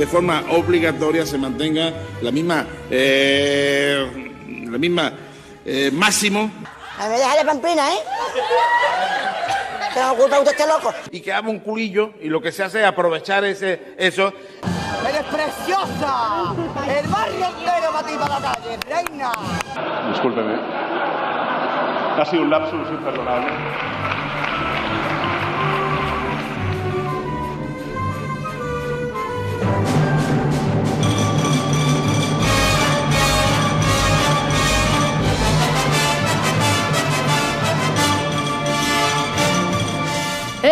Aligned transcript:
de 0.00 0.06
forma 0.06 0.44
obligatoria 0.52 1.26
se 1.26 1.36
mantenga 1.36 1.92
la 2.22 2.30
misma, 2.30 2.66
eh, 2.90 4.32
la 4.70 4.78
misma 4.78 5.12
eh, 5.62 5.90
máximo. 5.92 6.50
me 6.98 7.18
deja 7.18 7.36
de 7.36 7.44
pampina, 7.44 7.92
¿eh? 7.92 7.98
¿Qué 9.92 10.00
culpa 10.16 10.38
usted 10.38 10.52
este 10.52 10.66
loco? 10.66 10.94
Y 11.10 11.20
que 11.20 11.30
haga 11.34 11.50
un 11.50 11.58
culillo 11.58 12.14
y 12.18 12.30
lo 12.30 12.40
que 12.40 12.50
se 12.50 12.62
hace 12.62 12.80
es 12.80 12.86
aprovechar 12.86 13.44
ese, 13.44 13.94
eso. 13.98 14.32
¡Eres 15.06 15.22
preciosa! 15.24 16.54
¡El 16.88 17.06
barrio 17.08 17.46
entero 17.58 17.92
va 17.92 17.98
a 18.00 18.40
la 18.40 18.54
calle, 18.54 18.78
reina! 18.88 19.32
Discúlpeme. 20.12 20.54
Ha 22.16 22.24
sido 22.24 22.42
un 22.44 22.48
lapsus 22.48 22.88
imperdonable. 22.88 23.52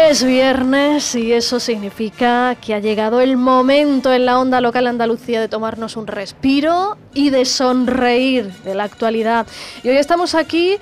Es 0.09 0.25
viernes 0.25 1.15
y 1.17 1.35
eso 1.35 1.61
significa 1.61 2.55
que 2.55 2.73
ha 2.73 2.79
llegado 2.79 3.21
el 3.21 3.37
momento 3.37 4.11
en 4.11 4.25
la 4.25 4.39
onda 4.39 4.63
local 4.63 4.87
Andalucía 4.87 5.39
de 5.39 5.49
tomarnos 5.49 5.99
un 5.99 6.07
respiro 6.07 6.97
y 7.13 7.29
de 7.29 7.45
sonreír 7.45 8.51
de 8.65 8.75
la 8.75 8.85
actualidad. 8.85 9.47
Y 9.83 9.91
hoy 9.91 9.99
estamos 9.99 10.35
aquí 10.35 10.79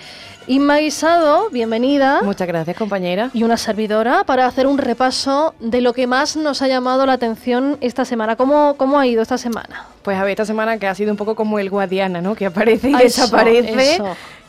Inma 0.47 0.77
Guisado, 0.77 1.51
bienvenida. 1.51 2.23
Muchas 2.23 2.47
gracias, 2.47 2.77
compañera. 2.77 3.31
Y 3.35 3.43
una 3.43 3.57
servidora 3.57 4.23
para 4.23 4.47
hacer 4.47 4.69
un 4.69 4.79
repaso 4.79 5.57
de 5.59 5.81
lo 5.81 5.93
que 5.93 6.07
más 6.07 6.37
nos 6.37 6.63
ha 6.63 6.69
llamado 6.69 7.05
la 7.05 7.15
atención 7.15 7.79
esta 7.81 8.05
semana. 8.05 8.37
¿Cómo, 8.37 8.77
cómo 8.77 8.97
ha 8.97 9.09
ido 9.09 9.23
esta 9.23 9.39
semana? 9.39 9.87
Pues 10.03 10.17
a 10.17 10.23
ver, 10.23 10.31
esta 10.31 10.45
semana 10.45 10.79
que 10.79 10.87
ha 10.87 10.95
sido 10.95 11.11
un 11.11 11.17
poco 11.17 11.35
como 11.35 11.59
el 11.59 11.69
Guadiana, 11.69 12.21
¿no? 12.21 12.37
Que 12.37 12.47
aparece 12.47 12.91
y 12.91 12.95
desaparece 12.95 13.99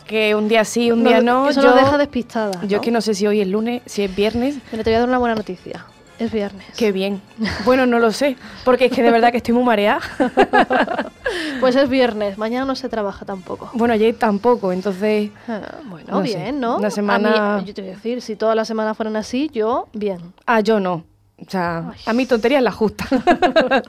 que 0.08 0.34
un 0.36 0.48
día 0.48 0.66
sí, 0.66 0.92
un 0.92 1.04
día 1.04 1.22
no. 1.22 1.50
Eso 1.50 1.62
yo, 1.62 1.76
deja 1.76 1.98
despistada. 1.98 2.64
Yo 2.66 2.82
que 2.82 2.90
no 2.92 3.02
sé 3.02 3.14
si 3.14 3.28
hoy 3.28 3.42
es 3.42 3.48
lunes, 3.48 3.82
si 3.86 4.04
es 4.04 4.16
viernes. 4.16 4.58
Pero 4.72 4.84
te 4.84 4.90
voy 4.90 4.96
a 4.96 5.00
dar 5.00 5.10
una 5.10 5.20
buena 5.20 5.36
noticia. 5.36 5.86
Es 6.18 6.32
viernes. 6.32 6.66
Qué 6.76 6.92
bien. 6.92 7.22
Bueno, 7.64 7.86
no 7.86 8.00
lo 8.00 8.12
sé, 8.12 8.38
porque 8.66 8.86
es 8.86 8.92
que 8.92 9.04
de 9.04 9.12
verdad 9.12 9.30
que 9.30 9.38
estoy 9.38 9.54
muy 9.54 9.64
mareada. 9.64 10.00
pues 11.60 11.76
es 11.76 11.88
viernes, 11.90 12.40
mañana 12.40 12.66
no 12.66 12.76
se 12.76 12.90
trabaja 12.90 13.24
tampoco. 13.24 13.70
Bueno, 13.74 13.94
ayer 13.94 14.16
tampoco, 14.16 14.72
entonces... 14.72 15.30
Ah, 15.48 15.62
bueno, 15.86 16.22
bien, 16.24 16.60
¿no? 16.60 16.78
Una 16.78 16.90
semana... 16.90 17.62
yo 17.64 17.72
te 17.72 17.82
voy 17.84 17.92
a 17.92 17.94
decir, 17.94 18.24
si 18.24 18.36
todas 18.36 18.56
las 18.56 18.68
semanas 18.68 18.98
fueran 18.98 19.16
así, 19.16 19.52
yo, 19.54 19.90
bien. 19.94 20.34
Ah, 20.48 20.62
yo 20.62 20.80
no. 20.80 21.04
O 21.40 21.48
sea, 21.48 21.94
a 22.08 22.14
mi 22.14 22.26
tontería 22.26 22.58
es 22.58 22.64
la 22.64 22.72
justa. 22.72 23.08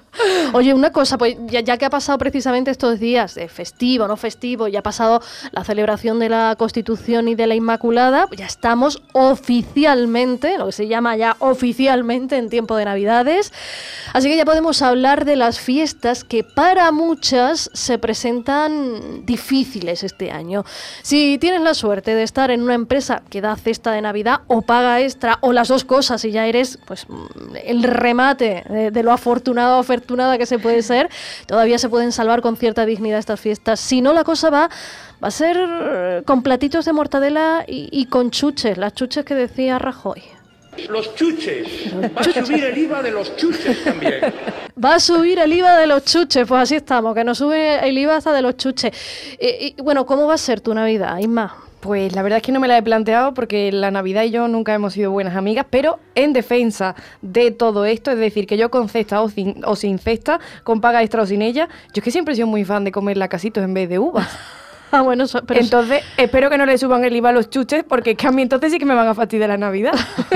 Oye, 0.52 0.74
una 0.74 0.92
cosa, 0.92 1.16
pues 1.16 1.38
ya, 1.46 1.78
que 1.78 1.84
ha 1.86 1.90
pasado 1.90 2.18
precisamente 2.18 2.70
estos 2.70 3.00
días 3.00 3.34
de 3.36 3.48
festivo, 3.48 4.06
no 4.06 4.18
festivo, 4.18 4.68
ya 4.68 4.80
ha 4.80 4.82
pasado 4.82 5.22
la 5.52 5.64
celebración 5.64 6.18
de 6.18 6.28
la 6.28 6.56
Constitución 6.58 7.26
y 7.26 7.34
de 7.36 7.46
la 7.46 7.54
Inmaculada, 7.54 8.26
pues 8.26 8.40
ya 8.40 8.46
estamos 8.46 9.02
oficialmente, 9.14 10.58
lo 10.58 10.66
que 10.66 10.72
se 10.72 10.88
llama 10.88 11.16
ya 11.16 11.36
oficialmente 11.38 12.36
en 12.36 12.50
tiempo 12.50 12.76
de 12.76 12.84
Navidades. 12.84 13.50
Así 14.12 14.28
que 14.28 14.36
ya 14.36 14.44
podemos 14.44 14.82
hablar 14.82 15.24
de 15.24 15.36
las 15.36 15.58
fiestas 15.58 16.24
que 16.24 16.44
para 16.44 16.92
muchas 16.92 17.70
se 17.72 17.98
presentan 17.98 19.24
difíciles 19.24 20.02
este 20.02 20.32
año. 20.32 20.66
Si 21.02 21.38
tienes 21.38 21.62
la 21.62 21.72
suerte 21.72 22.14
de 22.14 22.24
estar 22.24 22.50
en 22.50 22.60
una 22.62 22.74
empresa 22.74 23.22
que 23.30 23.40
da 23.40 23.56
cesta 23.56 23.90
de 23.90 24.02
Navidad 24.02 24.42
o 24.48 24.60
paga 24.60 25.00
extra 25.00 25.38
o 25.40 25.54
las 25.54 25.68
dos 25.68 25.84
cosas 25.84 26.22
y 26.26 26.30
ya 26.30 26.46
eres 26.46 26.78
pues 26.86 27.06
el 27.64 27.82
remate 27.82 28.64
de, 28.92 29.02
lo 29.02 29.12
afortunado 29.12 29.76
o 29.76 29.80
afortunada 29.80 30.38
que 30.38 30.46
se 30.46 30.58
puede 30.58 30.82
ser, 30.82 31.08
todavía 31.46 31.78
se 31.78 31.88
pueden 31.88 32.12
salvar 32.12 32.42
con 32.42 32.56
cierta 32.56 32.86
dignidad 32.86 33.18
estas 33.18 33.40
fiestas. 33.40 33.80
Si 33.80 34.00
no, 34.00 34.12
la 34.12 34.24
cosa 34.24 34.50
va, 34.50 34.70
va 35.22 35.28
a 35.28 35.30
ser 35.30 36.24
con 36.24 36.42
platitos 36.42 36.84
de 36.84 36.92
mortadela 36.92 37.64
y, 37.66 38.06
con 38.06 38.30
chuches, 38.30 38.78
las 38.78 38.94
chuches 38.94 39.24
que 39.24 39.34
decía 39.34 39.78
Rajoy. 39.78 40.22
Los 40.88 41.14
chuches. 41.16 41.92
Va 42.16 42.20
a 42.20 42.44
subir 42.44 42.64
el 42.64 42.78
IVA 42.78 43.02
de 43.02 43.10
los 43.10 43.36
chuches 43.36 43.82
también. 43.82 44.20
Va 44.84 44.94
a 44.94 45.00
subir 45.00 45.40
el 45.40 45.52
IVA 45.52 45.76
de 45.76 45.88
los 45.88 46.04
chuches, 46.04 46.46
pues 46.46 46.62
así 46.62 46.76
estamos, 46.76 47.12
que 47.12 47.24
nos 47.24 47.38
sube 47.38 47.84
el 47.88 47.98
IVA 47.98 48.14
hasta 48.14 48.32
de 48.32 48.42
los 48.42 48.56
chuches. 48.56 48.92
y, 49.40 49.74
bueno, 49.82 50.06
¿cómo 50.06 50.28
va 50.28 50.34
a 50.34 50.38
ser 50.38 50.60
tu 50.60 50.72
Navidad, 50.72 51.18
Isma? 51.18 51.67
Pues 51.80 52.12
la 52.14 52.22
verdad 52.22 52.38
es 52.38 52.42
que 52.42 52.50
no 52.50 52.58
me 52.58 52.66
la 52.66 52.76
he 52.76 52.82
planteado 52.82 53.34
porque 53.34 53.70
la 53.70 53.92
Navidad 53.92 54.24
y 54.24 54.30
yo 54.30 54.48
nunca 54.48 54.74
hemos 54.74 54.94
sido 54.94 55.12
buenas 55.12 55.36
amigas, 55.36 55.64
pero 55.70 56.00
en 56.16 56.32
defensa 56.32 56.96
de 57.22 57.52
todo 57.52 57.84
esto, 57.84 58.10
es 58.10 58.18
decir, 58.18 58.46
que 58.48 58.56
yo 58.56 58.70
con 58.70 58.88
cesta 58.88 59.22
o 59.22 59.28
sin, 59.28 59.64
o 59.64 59.76
sin 59.76 59.98
cesta, 59.98 60.40
con 60.64 60.80
paga 60.80 61.02
extra 61.02 61.22
o 61.22 61.26
sin 61.26 61.40
ella, 61.40 61.68
yo 61.94 62.00
es 62.00 62.02
que 62.02 62.10
siempre 62.10 62.32
he 62.32 62.36
sido 62.36 62.48
muy 62.48 62.64
fan 62.64 62.82
de 62.82 62.90
comer 62.90 63.16
lacasitos 63.16 63.62
en 63.62 63.74
vez 63.74 63.88
de 63.88 64.00
uvas. 64.00 64.28
Ah, 64.92 65.02
bueno, 65.02 65.24
pero 65.46 65.60
entonces 65.60 66.02
espero 66.16 66.48
que 66.48 66.56
no 66.56 66.64
le 66.64 66.78
suban 66.78 67.04
el 67.04 67.14
IVA 67.14 67.28
a 67.28 67.32
los 67.32 67.50
chuches 67.50 67.84
porque 67.84 68.14
que 68.14 68.26
a 68.26 68.30
mí 68.30 68.40
entonces 68.40 68.72
sí 68.72 68.78
que 68.78 68.86
me 68.86 68.94
van 68.94 69.06
a 69.06 69.14
fastidiar 69.14 69.50
la 69.50 69.58
Navidad. 69.58 69.92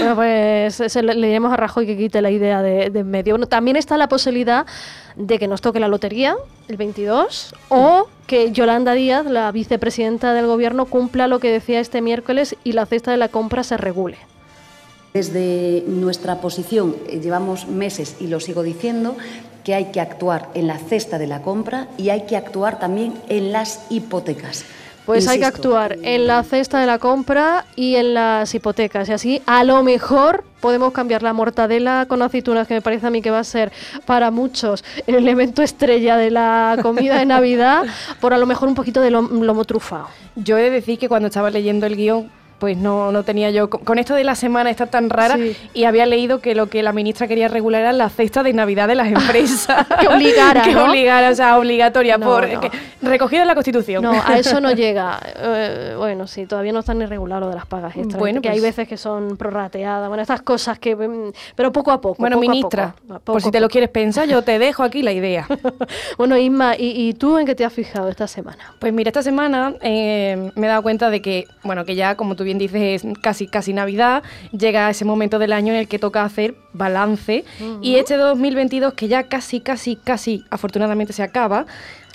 bueno, 0.00 0.16
pues 0.16 0.94
le, 0.96 1.14
diremos 1.14 1.52
a 1.52 1.56
Rajoy 1.56 1.86
que 1.86 1.96
quite 1.96 2.20
la 2.22 2.30
idea 2.30 2.60
de, 2.60 2.90
de 2.90 3.00
en 3.00 3.10
medio. 3.10 3.34
Bueno, 3.34 3.46
también 3.46 3.76
está 3.76 3.96
la 3.96 4.08
posibilidad 4.08 4.66
de 5.16 5.38
que 5.38 5.46
nos 5.46 5.60
toque 5.60 5.78
la 5.78 5.88
lotería 5.88 6.36
el 6.68 6.76
22 6.76 7.54
o 7.68 8.08
que 8.26 8.50
Yolanda 8.50 8.94
Díaz, 8.94 9.26
la 9.26 9.52
vicepresidenta 9.52 10.32
del 10.32 10.46
gobierno, 10.46 10.86
cumpla 10.86 11.28
lo 11.28 11.38
que 11.38 11.50
decía 11.50 11.80
este 11.80 12.00
miércoles 12.00 12.56
y 12.64 12.72
la 12.72 12.86
cesta 12.86 13.10
de 13.10 13.16
la 13.16 13.28
compra 13.28 13.62
se 13.62 13.76
regule. 13.76 14.18
Desde 15.14 15.84
nuestra 15.86 16.40
posición 16.40 16.96
eh, 17.06 17.20
llevamos 17.20 17.68
meses 17.68 18.16
y 18.18 18.28
lo 18.28 18.40
sigo 18.40 18.62
diciendo 18.62 19.14
que 19.64 19.74
hay 19.74 19.86
que 19.86 20.00
actuar 20.00 20.48
en 20.54 20.66
la 20.66 20.78
cesta 20.78 21.18
de 21.18 21.26
la 21.26 21.42
compra 21.42 21.88
y 21.96 22.10
hay 22.10 22.22
que 22.22 22.36
actuar 22.36 22.78
también 22.78 23.14
en 23.28 23.52
las 23.52 23.86
hipotecas. 23.90 24.64
Pues 25.06 25.26
hay 25.26 25.40
que 25.40 25.46
actuar 25.46 25.98
en 26.02 26.28
la 26.28 26.44
cesta 26.44 26.78
de 26.78 26.86
la 26.86 26.98
compra 26.98 27.66
y 27.74 27.96
en 27.96 28.14
las 28.14 28.54
hipotecas. 28.54 29.08
Y 29.08 29.12
así, 29.12 29.42
a 29.46 29.64
lo 29.64 29.82
mejor 29.82 30.44
podemos 30.60 30.92
cambiar 30.92 31.24
la 31.24 31.32
mortadela 31.32 32.06
con 32.08 32.22
aceitunas, 32.22 32.68
que 32.68 32.74
me 32.74 32.82
parece 32.82 33.08
a 33.08 33.10
mí 33.10 33.20
que 33.20 33.32
va 33.32 33.40
a 33.40 33.44
ser 33.44 33.72
para 34.06 34.30
muchos 34.30 34.84
el 35.08 35.16
elemento 35.16 35.60
estrella 35.62 36.16
de 36.16 36.30
la 36.30 36.78
comida 36.82 37.18
de 37.18 37.26
Navidad, 37.26 37.84
por 38.20 38.32
a 38.32 38.38
lo 38.38 38.46
mejor 38.46 38.68
un 38.68 38.76
poquito 38.76 39.00
de 39.00 39.10
lomo 39.10 39.64
trufado. 39.64 40.06
Yo 40.36 40.56
he 40.56 40.62
de 40.62 40.70
decir 40.70 41.00
que 41.00 41.08
cuando 41.08 41.26
estaba 41.26 41.50
leyendo 41.50 41.86
el 41.86 41.96
guion 41.96 42.30
pues 42.62 42.76
no, 42.76 43.10
no 43.10 43.24
tenía 43.24 43.50
yo. 43.50 43.68
Con 43.68 43.98
esto 43.98 44.14
de 44.14 44.22
la 44.22 44.36
semana 44.36 44.70
está 44.70 44.86
tan 44.86 45.10
rara 45.10 45.36
y 45.74 45.82
había 45.82 46.06
leído 46.06 46.38
que 46.38 46.54
lo 46.54 46.68
que 46.68 46.84
la 46.84 46.92
ministra 46.92 47.26
quería 47.26 47.48
regular 47.48 47.80
era 47.80 47.92
la 47.92 48.08
cesta 48.08 48.44
de 48.44 48.52
Navidad 48.52 48.86
de 48.86 48.94
las 48.94 49.08
empresas. 49.12 49.84
que 49.98 50.06
obligara. 50.06 50.62
que 50.62 50.76
obligara, 50.76 51.30
o 51.30 51.34
sea, 51.34 51.58
obligatoria, 51.58 52.20
por, 52.20 52.48
recogida 53.02 53.42
en 53.42 53.48
la 53.48 53.54
Constitución. 53.54 54.04
No, 54.04 54.12
a 54.12 54.38
eso 54.38 54.60
no 54.60 54.70
llega. 54.76 55.18
Eh, 55.34 55.96
bueno, 55.98 56.28
sí, 56.28 56.46
todavía 56.46 56.72
no 56.72 56.78
están 56.78 57.00
ni 57.00 57.06
regulado 57.06 57.40
lo 57.40 57.48
de 57.48 57.56
las 57.56 57.66
pagas 57.66 57.96
extras. 57.96 58.16
Bueno, 58.16 58.40
que 58.40 58.48
hay 58.48 58.60
pues 58.60 58.76
veces 58.76 58.86
que 58.86 58.96
son 58.96 59.36
prorrateadas. 59.36 60.06
Bueno, 60.06 60.22
estas 60.22 60.42
cosas 60.42 60.78
que. 60.78 60.94
Mm, 60.94 61.32
pero 61.56 61.72
poco 61.72 61.90
a 61.90 62.00
poco. 62.00 62.18
Bueno, 62.20 62.38
ministra, 62.38 62.94
por 63.24 63.42
si 63.42 63.50
te 63.50 63.58
lo 63.58 63.68
quieres 63.68 63.90
pensar, 63.90 64.28
yo 64.28 64.42
te 64.42 64.60
dejo 64.60 64.84
aquí 64.84 65.02
la 65.02 65.10
idea. 65.10 65.48
bueno, 66.16 66.36
Isma, 66.36 66.76
¿y, 66.78 67.12
tú 67.14 67.38
en 67.38 67.44
qué 67.46 67.56
te 67.56 67.64
has 67.64 67.72
fijado 67.72 68.08
esta 68.08 68.28
semana? 68.28 68.76
Pues 68.78 68.92
mira, 68.92 69.08
esta 69.08 69.24
semana 69.24 69.74
eh, 69.80 70.52
me 70.54 70.68
he 70.68 70.70
dado 70.70 70.82
cuenta 70.84 71.10
de 71.10 71.20
que, 71.20 71.46
bueno, 71.64 71.84
que 71.84 71.96
ya, 71.96 72.14
como 72.14 72.36
tú 72.36 72.44
bien 72.44 72.51
dices, 72.58 73.04
casi, 73.20 73.46
casi 73.46 73.72
Navidad, 73.72 74.22
llega 74.50 74.90
ese 74.90 75.04
momento 75.04 75.38
del 75.38 75.52
año 75.52 75.72
en 75.72 75.80
el 75.80 75.88
que 75.88 75.98
toca 75.98 76.24
hacer 76.24 76.54
balance. 76.72 77.44
Y 77.80 77.96
este 77.96 78.16
2022, 78.16 78.94
que 78.94 79.08
ya 79.08 79.24
casi, 79.24 79.60
casi, 79.60 79.96
casi, 79.96 80.44
afortunadamente 80.50 81.12
se 81.12 81.22
acaba, 81.22 81.66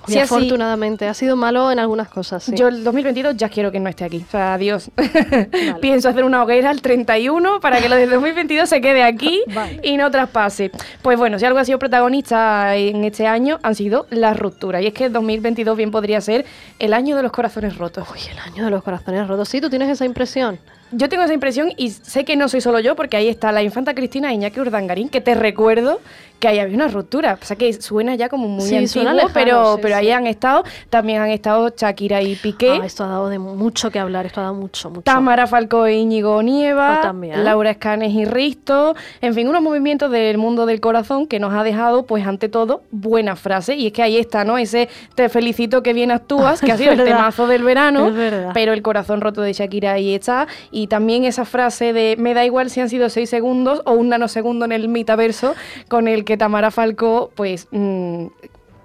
Sí, 0.07 0.19
afortunadamente. 0.19 1.07
Ha 1.07 1.13
sido 1.13 1.35
malo 1.35 1.71
en 1.71 1.79
algunas 1.79 2.07
cosas. 2.07 2.49
Yo 2.53 2.67
el 2.67 2.83
2022 2.83 3.35
ya 3.35 3.49
quiero 3.49 3.71
que 3.71 3.79
no 3.79 3.89
esté 3.89 4.05
aquí. 4.05 4.23
O 4.27 4.31
sea, 4.31 4.53
adiós. 4.53 4.89
Pienso 5.81 6.09
hacer 6.09 6.23
una 6.23 6.43
hoguera 6.43 6.71
el 6.71 6.81
31 6.81 7.59
para 7.59 7.81
que 7.81 7.89
lo 7.89 7.95
del 7.95 8.09
2022 8.09 8.69
se 8.69 8.81
quede 8.81 9.03
aquí 9.03 9.43
y 9.83 9.97
no 9.97 10.09
traspase. 10.11 10.71
Pues 11.01 11.17
bueno, 11.17 11.39
si 11.39 11.45
algo 11.45 11.59
ha 11.59 11.65
sido 11.65 11.79
protagonista 11.79 12.75
en 12.75 13.03
este 13.03 13.27
año 13.27 13.59
han 13.63 13.75
sido 13.75 14.07
las 14.09 14.37
rupturas. 14.37 14.81
Y 14.81 14.87
es 14.87 14.93
que 14.93 15.05
el 15.05 15.13
2022 15.13 15.75
bien 15.75 15.91
podría 15.91 16.21
ser 16.21 16.45
el 16.79 16.93
año 16.93 17.15
de 17.15 17.23
los 17.23 17.31
corazones 17.31 17.77
rotos. 17.77 18.07
Uy, 18.11 18.19
el 18.31 18.39
año 18.39 18.65
de 18.65 18.71
los 18.71 18.83
corazones 18.83 19.27
rotos. 19.27 19.49
Sí, 19.49 19.61
tú 19.61 19.69
tienes 19.69 19.89
esa 19.89 20.05
impresión. 20.05 20.59
Yo 20.91 21.09
tengo 21.09 21.23
esa 21.23 21.33
impresión 21.33 21.73
y 21.77 21.89
sé 21.89 22.23
que 22.23 22.35
no 22.35 22.47
soy 22.47 22.61
solo 22.61 22.79
yo, 22.79 22.95
porque 22.95 23.17
ahí 23.17 23.27
está 23.27 23.51
la 23.51 23.63
infanta 23.63 23.93
Cristina 23.93 24.33
Iñaki 24.33 24.59
Urdangarín, 24.59 25.09
que 25.09 25.21
te 25.21 25.35
recuerdo 25.35 25.99
que 26.39 26.47
ahí 26.47 26.59
había 26.59 26.75
una 26.75 26.87
ruptura. 26.87 27.37
O 27.41 27.45
sea 27.45 27.55
que 27.55 27.73
suena 27.73 28.15
ya 28.15 28.29
como 28.29 28.47
muy 28.47 28.73
antiguo, 28.75 29.29
pero, 29.33 29.79
pero 29.81 29.95
ahí 29.95 30.11
han 30.11 30.27
estado, 30.27 30.63
también 30.89 31.21
han 31.21 31.29
estado 31.29 31.73
Shakira 31.75 32.21
y 32.21 32.35
Piqué. 32.35 32.79
Ah, 32.81 32.85
esto 32.85 33.03
ha 33.03 33.07
dado 33.07 33.29
de 33.29 33.39
mucho 33.39 33.89
que 33.91 33.99
hablar, 33.99 34.25
esto 34.25 34.41
ha 34.41 34.43
dado 34.45 34.55
mucho, 34.55 34.89
mucho. 34.89 35.01
Tamara 35.01 35.47
Falco 35.47 35.85
e 35.85 35.95
Íñigo 35.95 36.41
Nieva, 36.43 37.01
ah, 37.01 37.13
Laura 37.37 37.71
Escanes 37.71 38.13
y 38.13 38.25
Risto, 38.25 38.95
en 39.21 39.33
fin, 39.33 39.47
unos 39.47 39.61
movimientos 39.61 40.11
del 40.11 40.37
mundo 40.37 40.65
del 40.65 40.79
corazón 40.79 41.27
que 41.27 41.39
nos 41.39 41.53
ha 41.53 41.63
dejado, 41.63 42.05
pues 42.05 42.25
ante 42.25 42.49
todo, 42.49 42.83
buena 42.91 43.35
frase. 43.35 43.75
Y 43.75 43.87
es 43.87 43.93
que 43.93 44.03
ahí 44.03 44.17
está, 44.17 44.43
¿no? 44.43 44.57
Ese 44.57 44.89
te 45.15 45.29
felicito 45.29 45.81
que 45.81 45.93
bien 45.93 46.11
actúas, 46.11 46.61
que 46.61 46.71
ha 46.71 46.77
sido 46.77 46.91
el 46.93 47.03
temazo 47.03 47.47
del 47.47 47.63
verano, 47.63 48.13
pero 48.53 48.73
el 48.73 48.81
corazón 48.81 49.21
roto 49.21 49.41
de 49.41 49.53
Shakira 49.53 49.93
ahí 49.93 50.13
está. 50.13 50.47
y 50.71 50.76
también 50.85 51.23
esa 51.23 51.45
frase 51.45 51.93
de 51.93 52.15
me 52.19 52.35
da 52.35 52.45
igual 52.45 52.69
si 52.69 52.79
han 52.79 52.89
sido 52.89 53.09
seis 53.09 53.31
segundos 53.31 53.81
o 53.85 53.93
un 53.93 54.09
nanosegundo 54.09 54.65
en 54.65 54.71
el 54.71 54.87
metaverso 54.87 55.55
con 55.89 56.07
el 56.07 56.23
que 56.25 56.37
Tamara 56.37 56.69
Falco 56.69 57.31
pues 57.33 57.67
mm, 57.71 58.27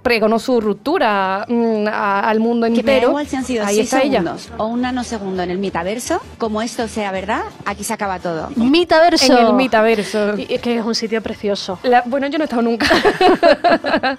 pregonó 0.02 0.38
su 0.38 0.60
ruptura 0.60 1.46
mm, 1.49 1.87
a- 1.87 2.20
al 2.28 2.40
mundo 2.40 2.66
Que 2.66 2.70
me 2.72 2.82
da 2.82 2.93
entero. 2.93 3.08
igual 3.10 3.26
si 3.26 3.37
han 3.37 3.44
sido 3.44 3.64
Ahí 3.64 3.76
seis 3.76 3.93
está 3.93 4.02
ella. 4.02 4.19
segundos 4.20 4.49
o 4.58 4.66
un 4.66 4.81
nanosegundo 4.82 5.43
en 5.43 5.50
el 5.50 5.58
metaverso, 5.58 6.20
como 6.38 6.60
esto 6.62 6.88
sea 6.88 7.12
verdad, 7.12 7.43
aquí 7.64 7.84
se 7.84 7.93
acaba 7.93 8.19
todo. 8.19 8.50
Mitaverso. 8.56 9.38
En 9.38 9.46
el 9.46 9.52
metaverso. 9.54 10.37
Y- 10.37 10.54
y 10.54 10.58
que 10.58 10.78
es 10.78 10.84
un 10.84 10.94
sitio 10.94 11.22
precioso. 11.22 11.78
La- 11.84 12.02
bueno, 12.06 12.26
yo 12.26 12.38
no 12.38 12.44
he 12.44 12.46
estado 12.46 12.62
nunca. 12.62 12.87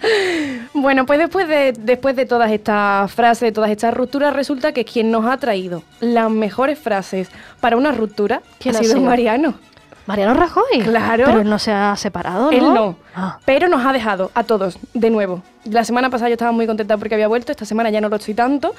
bueno, 0.74 1.06
pues 1.06 1.20
después 1.20 1.48
de, 1.48 1.74
después 1.78 2.16
de 2.16 2.26
todas 2.26 2.52
estas 2.52 3.12
frases, 3.12 3.42
de 3.42 3.52
todas 3.52 3.70
estas 3.70 3.94
rupturas, 3.94 4.34
resulta 4.34 4.72
que 4.72 4.86
quien 4.86 5.12
nos 5.12 5.26
ha 5.26 5.38
traído 5.38 5.84
las 6.00 6.30
mejores 6.30 6.80
frases 6.80 7.30
para 7.60 7.78
una 7.78 7.92
ruptura 7.92 8.42
¿Quién 8.60 8.76
ha 8.76 8.80
ha 8.80 8.82
sido 8.82 8.96
sido? 8.96 9.06
Mariano. 9.06 9.56
Mariano 10.06 10.34
Rajoy. 10.34 10.80
Claro. 10.84 11.24
Pero 11.26 11.42
él 11.42 11.50
no 11.50 11.60
se 11.60 11.72
ha 11.72 11.96
separado, 11.96 12.46
¿no? 12.46 12.52
Él 12.52 12.74
no. 12.74 12.96
Ah. 13.16 13.40
Pero 13.46 13.68
nos 13.70 13.86
ha 13.86 13.94
dejado 13.94 14.32
a 14.34 14.44
todos 14.44 14.78
de 14.94 15.10
nuevo. 15.10 15.42
La 15.66 15.84
semana 15.86 16.10
pasada 16.10 16.30
yo 16.30 16.34
estaba 16.34 16.52
muy 16.52 16.68
contenta 16.68 16.98
porque 16.98 17.16
había 17.16 17.28
vuelto, 17.28 17.52
esta 17.52 17.66
semana 17.66 17.90
ya 17.90 18.02
no 18.02 18.10
lo 18.10 18.18
estoy 18.18 18.34
tanto, 18.34 18.76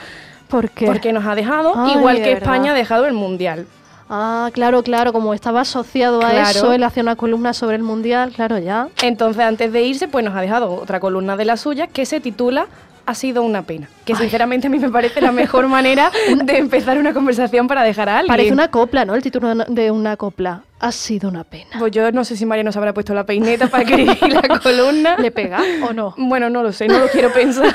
¿Por 0.49 0.69
qué? 0.71 0.85
porque 0.87 1.12
nos 1.12 1.25
ha 1.25 1.35
dejado, 1.35 1.73
Ay, 1.76 1.93
igual 1.93 2.17
que 2.17 2.35
verdad. 2.35 2.43
España 2.43 2.73
ha 2.73 2.75
dejado 2.75 3.06
el 3.06 3.15
Mundial. 3.15 3.67
Ah, 4.11 4.50
claro, 4.53 4.82
claro, 4.82 5.15
como 5.15 5.32
estaba 5.32 5.62
asociado 5.62 6.19
a 6.23 6.29
Claro. 6.31 6.50
eso, 6.50 6.73
él 6.75 6.82
hacía 6.82 7.03
una 7.03 7.17
columna 7.17 7.55
sobre 7.55 7.76
el 7.76 7.82
mundial, 7.82 8.32
claro, 8.37 8.59
ya. 8.59 8.88
Entonces, 9.03 9.43
antes 9.43 9.73
de 9.73 9.82
irse, 9.82 10.09
pues 10.09 10.23
nos 10.23 10.37
ha 10.37 10.43
dejado 10.43 10.75
otra 10.75 11.00
columna 11.00 11.38
de 11.38 11.47
la 11.47 11.56
suya 11.56 11.87
que 11.87 12.05
se 12.05 12.21
titula 12.21 12.67
Ha 13.06 13.15
sido 13.15 13.43
una 13.43 13.62
pena. 13.62 13.88
Que 14.05 14.15
sinceramente 14.15 14.67
a 14.67 14.71
mí 14.71 14.79
me 14.79 14.91
parece 14.91 15.21
la 15.21 15.33
mejor 15.33 15.67
manera 15.69 16.11
de 16.45 16.59
empezar 16.59 16.99
una 16.99 17.12
conversación 17.15 17.67
para 17.69 17.83
dejar 17.83 18.09
a 18.09 18.19
alguien. 18.19 18.33
Parece 18.33 18.53
una 18.53 18.69
copla, 18.71 19.05
¿no? 19.05 19.15
El 19.15 19.23
título 19.23 19.55
de 19.55 19.91
una- 19.91 20.17
copla. 20.17 20.62
Ha 20.81 20.93
sido 20.93 21.31
una 21.31 21.45
pena. 21.45 21.71
Pues 21.79 21.93
yo 21.93 22.12
no 22.12 22.25
sé 22.25 22.37
si 22.37 22.45
María 22.45 22.62
nos 22.62 22.77
habrá 22.77 22.93
puesto 22.93 23.15
la 23.15 23.25
peineta 23.25 23.69
para 23.69 23.85
escribir 23.85 24.19
la 24.29 24.59
columna. 24.59 25.17
¿Le 25.17 25.31
pega 25.31 25.62
o 25.89 25.95
no? 25.95 26.15
Bueno, 26.19 26.51
no 26.51 26.62
lo 26.62 26.73
sé, 26.73 26.89
no 26.89 26.99
lo 26.99 27.09
quiero 27.09 27.33
pensar. 27.33 27.75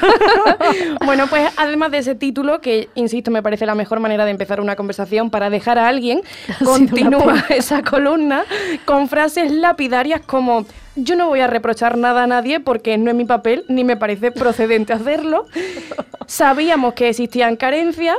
bueno, 1.05 1.25
pues 1.27 1.49
además 1.57 1.89
de 1.89 1.97
ese 1.99 2.13
título, 2.13 2.61
que 2.61 2.89
insisto, 2.93 3.31
me 3.31 3.41
parece 3.41 3.65
la 3.65 3.73
mejor 3.73 3.99
manera 3.99 4.25
de 4.25 4.31
empezar 4.31 4.61
una 4.61 4.75
conversación 4.75 5.31
para 5.31 5.49
dejar 5.49 5.79
a 5.79 5.87
alguien, 5.87 6.21
continúa 6.63 7.45
esa 7.49 7.81
columna 7.81 8.43
con 8.85 9.07
frases 9.09 9.51
lapidarias 9.51 10.21
como 10.21 10.65
yo 10.95 11.15
no 11.15 11.27
voy 11.29 11.39
a 11.39 11.47
reprochar 11.47 11.97
nada 11.97 12.23
a 12.23 12.27
nadie 12.27 12.59
porque 12.59 12.97
no 12.97 13.09
es 13.09 13.15
mi 13.15 13.25
papel 13.25 13.63
ni 13.69 13.83
me 13.83 13.97
parece 13.97 14.31
procedente 14.31 14.93
hacerlo. 14.93 15.45
Sabíamos 16.27 16.93
que 16.93 17.09
existían 17.09 17.55
carencias. 17.55 18.17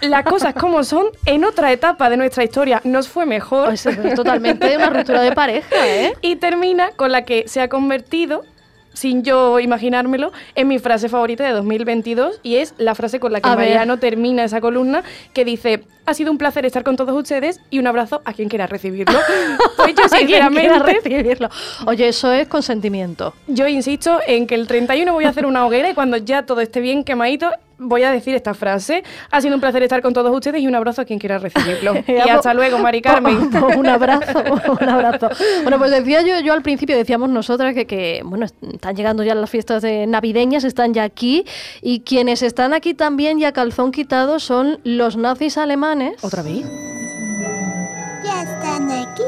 Las 0.00 0.24
cosas 0.24 0.54
como 0.54 0.84
son, 0.84 1.06
en 1.26 1.44
otra 1.44 1.72
etapa 1.72 2.08
de 2.08 2.16
nuestra 2.16 2.44
historia 2.44 2.80
nos 2.84 3.08
fue 3.08 3.26
mejor. 3.26 3.68
Pues 3.68 3.84
es 3.86 4.14
totalmente 4.14 4.76
una 4.76 4.90
ruptura 4.90 5.22
de 5.22 5.32
pareja, 5.32 5.88
¿eh? 5.88 6.14
Y 6.20 6.36
termina 6.36 6.90
con 6.92 7.10
la 7.10 7.22
que 7.22 7.48
se 7.48 7.60
ha 7.60 7.68
convertido, 7.68 8.44
sin 8.98 9.22
yo 9.22 9.60
imaginármelo, 9.60 10.32
en 10.56 10.66
mi 10.66 10.80
frase 10.80 11.08
favorita 11.08 11.44
de 11.44 11.52
2022 11.52 12.40
y 12.42 12.56
es 12.56 12.74
la 12.78 12.96
frase 12.96 13.20
con 13.20 13.32
la 13.32 13.40
que 13.40 13.48
A 13.48 13.54
ver. 13.54 13.68
Mariano 13.68 14.00
termina 14.00 14.42
esa 14.42 14.60
columna 14.60 15.04
que 15.32 15.44
dice, 15.44 15.84
ha 16.04 16.14
sido 16.14 16.32
un 16.32 16.38
placer 16.38 16.66
estar 16.66 16.82
con 16.82 16.96
todos 16.96 17.16
ustedes 17.16 17.60
y 17.70 17.78
un 17.78 17.86
abrazo 17.86 18.22
a 18.24 18.32
quien 18.32 18.48
quiera 18.48 18.66
recibirlo. 18.66 19.16
pues 19.76 19.94
yo 19.94 20.08
sinceramente, 20.08 20.80
recibirlo. 20.80 21.48
Oye, 21.86 22.08
eso 22.08 22.32
es 22.32 22.48
consentimiento. 22.48 23.34
yo 23.46 23.68
insisto 23.68 24.18
en 24.26 24.48
que 24.48 24.56
el 24.56 24.66
31 24.66 25.12
voy 25.12 25.24
a 25.24 25.28
hacer 25.28 25.46
una 25.46 25.64
hoguera 25.64 25.88
y 25.90 25.94
cuando 25.94 26.16
ya 26.16 26.44
todo 26.44 26.60
esté 26.60 26.80
bien 26.80 27.04
quemadito, 27.04 27.52
voy 27.78 28.02
a 28.02 28.10
decir 28.10 28.34
esta 28.34 28.54
frase. 28.54 29.02
Ha 29.30 29.40
sido 29.40 29.54
un 29.54 29.60
placer 29.60 29.82
estar 29.82 30.02
con 30.02 30.12
todos 30.12 30.34
ustedes 30.34 30.60
y 30.62 30.66
un 30.66 30.74
abrazo 30.74 31.02
a 31.02 31.04
quien 31.04 31.18
quiera 31.18 31.38
recibirlo. 31.38 31.94
y 32.06 32.12
hasta 32.28 32.50
po- 32.50 32.56
luego, 32.56 32.78
Mari 32.78 33.00
Carmen. 33.02 33.50
un 33.76 33.86
abrazo, 33.86 34.42
un 34.80 34.88
abrazo. 34.88 35.28
Bueno, 35.62 35.78
pues 35.78 35.90
decía 35.90 36.22
yo, 36.22 36.40
yo 36.40 36.52
al 36.52 36.62
principio, 36.62 36.96
decíamos 36.96 37.28
nosotras 37.30 37.74
que, 37.74 37.86
que, 37.86 38.22
bueno, 38.24 38.46
están 38.46 38.96
llegando 38.96 39.22
ya 39.22 39.34
las 39.34 39.48
fiestas 39.50 39.82
de 39.82 40.06
navideñas, 40.06 40.64
están 40.64 40.94
ya 40.94 41.04
aquí, 41.04 41.44
y 41.82 42.00
quienes 42.00 42.42
están 42.42 42.72
aquí 42.74 42.94
también 42.94 43.38
ya 43.38 43.52
calzón 43.52 43.92
quitado 43.92 44.40
son 44.40 44.80
los 44.84 45.16
nazis 45.16 45.56
alemanes. 45.58 46.22
¿Otra 46.22 46.42
vez? 46.42 46.64
Ya 48.24 48.42
están 48.42 48.90
aquí. 48.90 49.22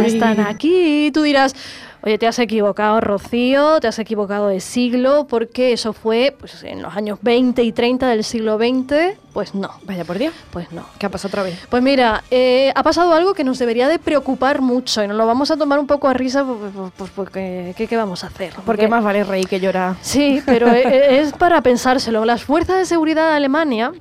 Ya 0.00 0.06
están 0.06 0.40
aquí. 0.40 1.10
Tú 1.12 1.22
dirás, 1.22 1.54
oye, 2.02 2.18
te 2.18 2.26
has 2.26 2.38
equivocado, 2.38 3.00
Rocío, 3.00 3.80
te 3.80 3.88
has 3.88 3.98
equivocado 3.98 4.48
de 4.48 4.60
siglo, 4.60 5.26
porque 5.28 5.72
eso 5.72 5.92
fue 5.92 6.34
pues, 6.38 6.62
en 6.62 6.82
los 6.82 6.96
años 6.96 7.18
20 7.22 7.62
y 7.62 7.72
30 7.72 8.08
del 8.08 8.24
siglo 8.24 8.56
XX. 8.58 9.16
Pues 9.32 9.54
no, 9.54 9.70
Vaya 9.84 10.04
por 10.04 10.18
Dios. 10.18 10.34
pues 10.50 10.70
no. 10.72 10.84
¿Qué 10.98 11.06
ha 11.06 11.10
pasado 11.10 11.28
otra 11.28 11.42
vez? 11.42 11.58
Pues 11.68 11.82
mira, 11.82 12.24
eh, 12.30 12.72
ha 12.74 12.82
pasado 12.82 13.12
algo 13.12 13.34
que 13.34 13.44
nos 13.44 13.58
debería 13.58 13.88
de 13.88 13.98
preocupar 13.98 14.60
mucho 14.60 15.02
y 15.02 15.08
nos 15.08 15.16
lo 15.16 15.26
vamos 15.26 15.50
a 15.50 15.56
tomar 15.56 15.78
un 15.78 15.86
poco 15.86 16.08
a 16.08 16.14
risa 16.14 16.44
pues, 16.44 16.72
pues, 16.74 16.92
pues, 16.96 17.10
porque 17.14 17.74
¿qué, 17.76 17.86
qué 17.86 17.96
vamos 17.96 18.24
a 18.24 18.28
hacer? 18.28 18.52
Porque 18.66 18.88
más 18.88 19.04
vale 19.04 19.22
reír 19.24 19.46
que 19.48 19.60
llorar. 19.60 19.96
Sí, 20.00 20.42
pero 20.44 20.68
e- 20.72 21.18
es 21.20 21.32
para 21.32 21.60
pensárselo. 21.62 22.24
Las 22.24 22.42
fuerzas 22.42 22.78
de 22.78 22.84
seguridad 22.84 23.30
de 23.30 23.36
Alemania 23.36 23.92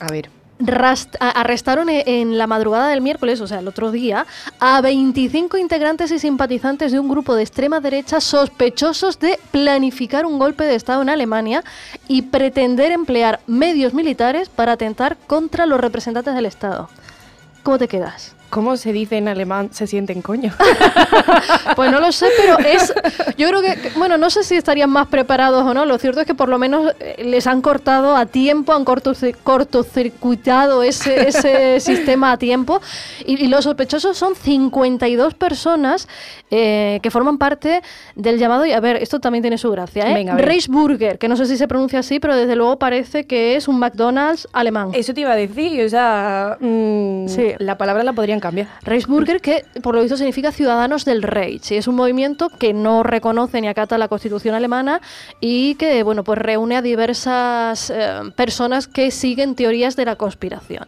A 0.00 0.06
ver. 0.10 0.28
Arrestaron 1.20 1.88
e- 1.88 2.04
en 2.06 2.38
la 2.38 2.46
madrugada 2.46 2.88
del 2.88 3.00
miércoles, 3.00 3.40
o 3.40 3.46
sea, 3.46 3.60
el 3.60 3.68
otro 3.68 3.90
día, 3.90 4.26
a 4.58 4.80
25 4.80 5.56
integrantes 5.56 6.10
y 6.10 6.18
simpatizantes 6.18 6.92
de 6.92 6.98
un 6.98 7.08
grupo 7.08 7.34
de 7.34 7.42
extrema 7.42 7.80
derecha 7.80 8.20
sospechosos 8.20 9.18
de 9.18 9.38
planificar 9.50 10.26
un 10.26 10.38
golpe 10.38 10.64
de 10.64 10.74
Estado 10.74 11.02
en 11.02 11.08
Alemania 11.08 11.64
y 12.08 12.22
pretender 12.22 12.92
emplear 12.92 13.40
medios 13.46 13.94
militares 13.94 14.48
para 14.48 14.72
atentar 14.72 15.16
contra 15.26 15.66
los 15.66 15.80
representantes 15.80 16.34
del 16.34 16.46
Estado. 16.46 16.88
¿Cómo 17.62 17.78
te 17.78 17.88
quedas? 17.88 18.34
¿Cómo 18.50 18.76
se 18.76 18.92
dice 18.92 19.16
en 19.16 19.28
alemán 19.28 19.70
se 19.72 19.86
sienten 19.86 20.22
coño? 20.22 20.52
Pues 21.76 21.90
no 21.92 22.00
lo 22.00 22.12
sé, 22.12 22.26
pero 22.36 22.58
es. 22.68 22.92
Yo 23.38 23.48
creo 23.48 23.62
que, 23.62 23.92
bueno, 23.96 24.18
no 24.18 24.28
sé 24.28 24.42
si 24.42 24.56
estarían 24.56 24.90
más 24.90 25.06
preparados 25.08 25.64
o 25.64 25.72
no. 25.72 25.86
Lo 25.86 25.98
cierto 25.98 26.20
es 26.20 26.26
que 26.26 26.34
por 26.34 26.48
lo 26.48 26.58
menos 26.58 26.92
eh, 27.00 27.22
les 27.24 27.46
han 27.46 27.62
cortado 27.62 28.16
a 28.16 28.26
tiempo, 28.26 28.72
han 28.74 28.84
cortocir- 28.84 29.36
cortocircuitado 29.42 30.82
ese, 30.82 31.28
ese 31.28 31.80
sistema 31.80 32.32
a 32.32 32.36
tiempo. 32.38 32.80
Y, 33.24 33.44
y 33.44 33.48
los 33.48 33.64
sospechosos 33.64 34.16
son 34.18 34.34
52 34.34 35.34
personas 35.34 36.08
eh, 36.50 36.98
que 37.02 37.10
forman 37.10 37.38
parte 37.38 37.82
del 38.14 38.38
llamado. 38.38 38.66
Y 38.66 38.72
a 38.72 38.80
ver, 38.80 38.96
esto 38.96 39.20
también 39.20 39.42
tiene 39.42 39.58
su 39.58 39.70
gracia, 39.70 40.10
¿eh? 40.10 40.14
Venga. 40.14 40.34
Reichsburger, 40.36 41.18
que 41.18 41.28
no 41.28 41.36
sé 41.36 41.46
si 41.46 41.56
se 41.56 41.68
pronuncia 41.68 42.00
así, 42.00 42.20
pero 42.20 42.36
desde 42.36 42.56
luego 42.56 42.78
parece 42.78 43.26
que 43.26 43.56
es 43.56 43.68
un 43.68 43.78
McDonald's 43.78 44.48
alemán. 44.52 44.90
Eso 44.92 45.14
te 45.14 45.20
iba 45.22 45.32
a 45.32 45.36
decir, 45.36 45.84
o 45.84 45.88
sea, 45.88 46.56
mm, 46.60 47.28
Sí. 47.28 47.52
la 47.58 47.78
palabra 47.78 48.02
la 48.02 48.12
podrían 48.12 48.39
cambiar. 48.40 48.68
Reichsburger, 48.82 49.40
que 49.40 49.64
por 49.82 49.94
lo 49.94 50.02
visto 50.02 50.16
significa 50.16 50.52
Ciudadanos 50.52 51.04
del 51.04 51.22
Reich, 51.22 51.72
y 51.72 51.76
es 51.76 51.86
un 51.86 51.96
movimiento 51.96 52.48
que 52.48 52.72
no 52.72 53.02
reconoce 53.02 53.60
ni 53.60 53.68
acata 53.68 53.98
la 53.98 54.08
Constitución 54.08 54.54
alemana 54.54 55.00
y 55.40 55.74
que, 55.76 56.02
bueno, 56.02 56.24
pues 56.24 56.38
reúne 56.38 56.76
a 56.76 56.82
diversas 56.82 57.90
eh, 57.90 58.20
personas 58.36 58.86
que 58.86 59.10
siguen 59.10 59.54
teorías 59.54 59.96
de 59.96 60.04
la 60.04 60.16
conspiración. 60.16 60.86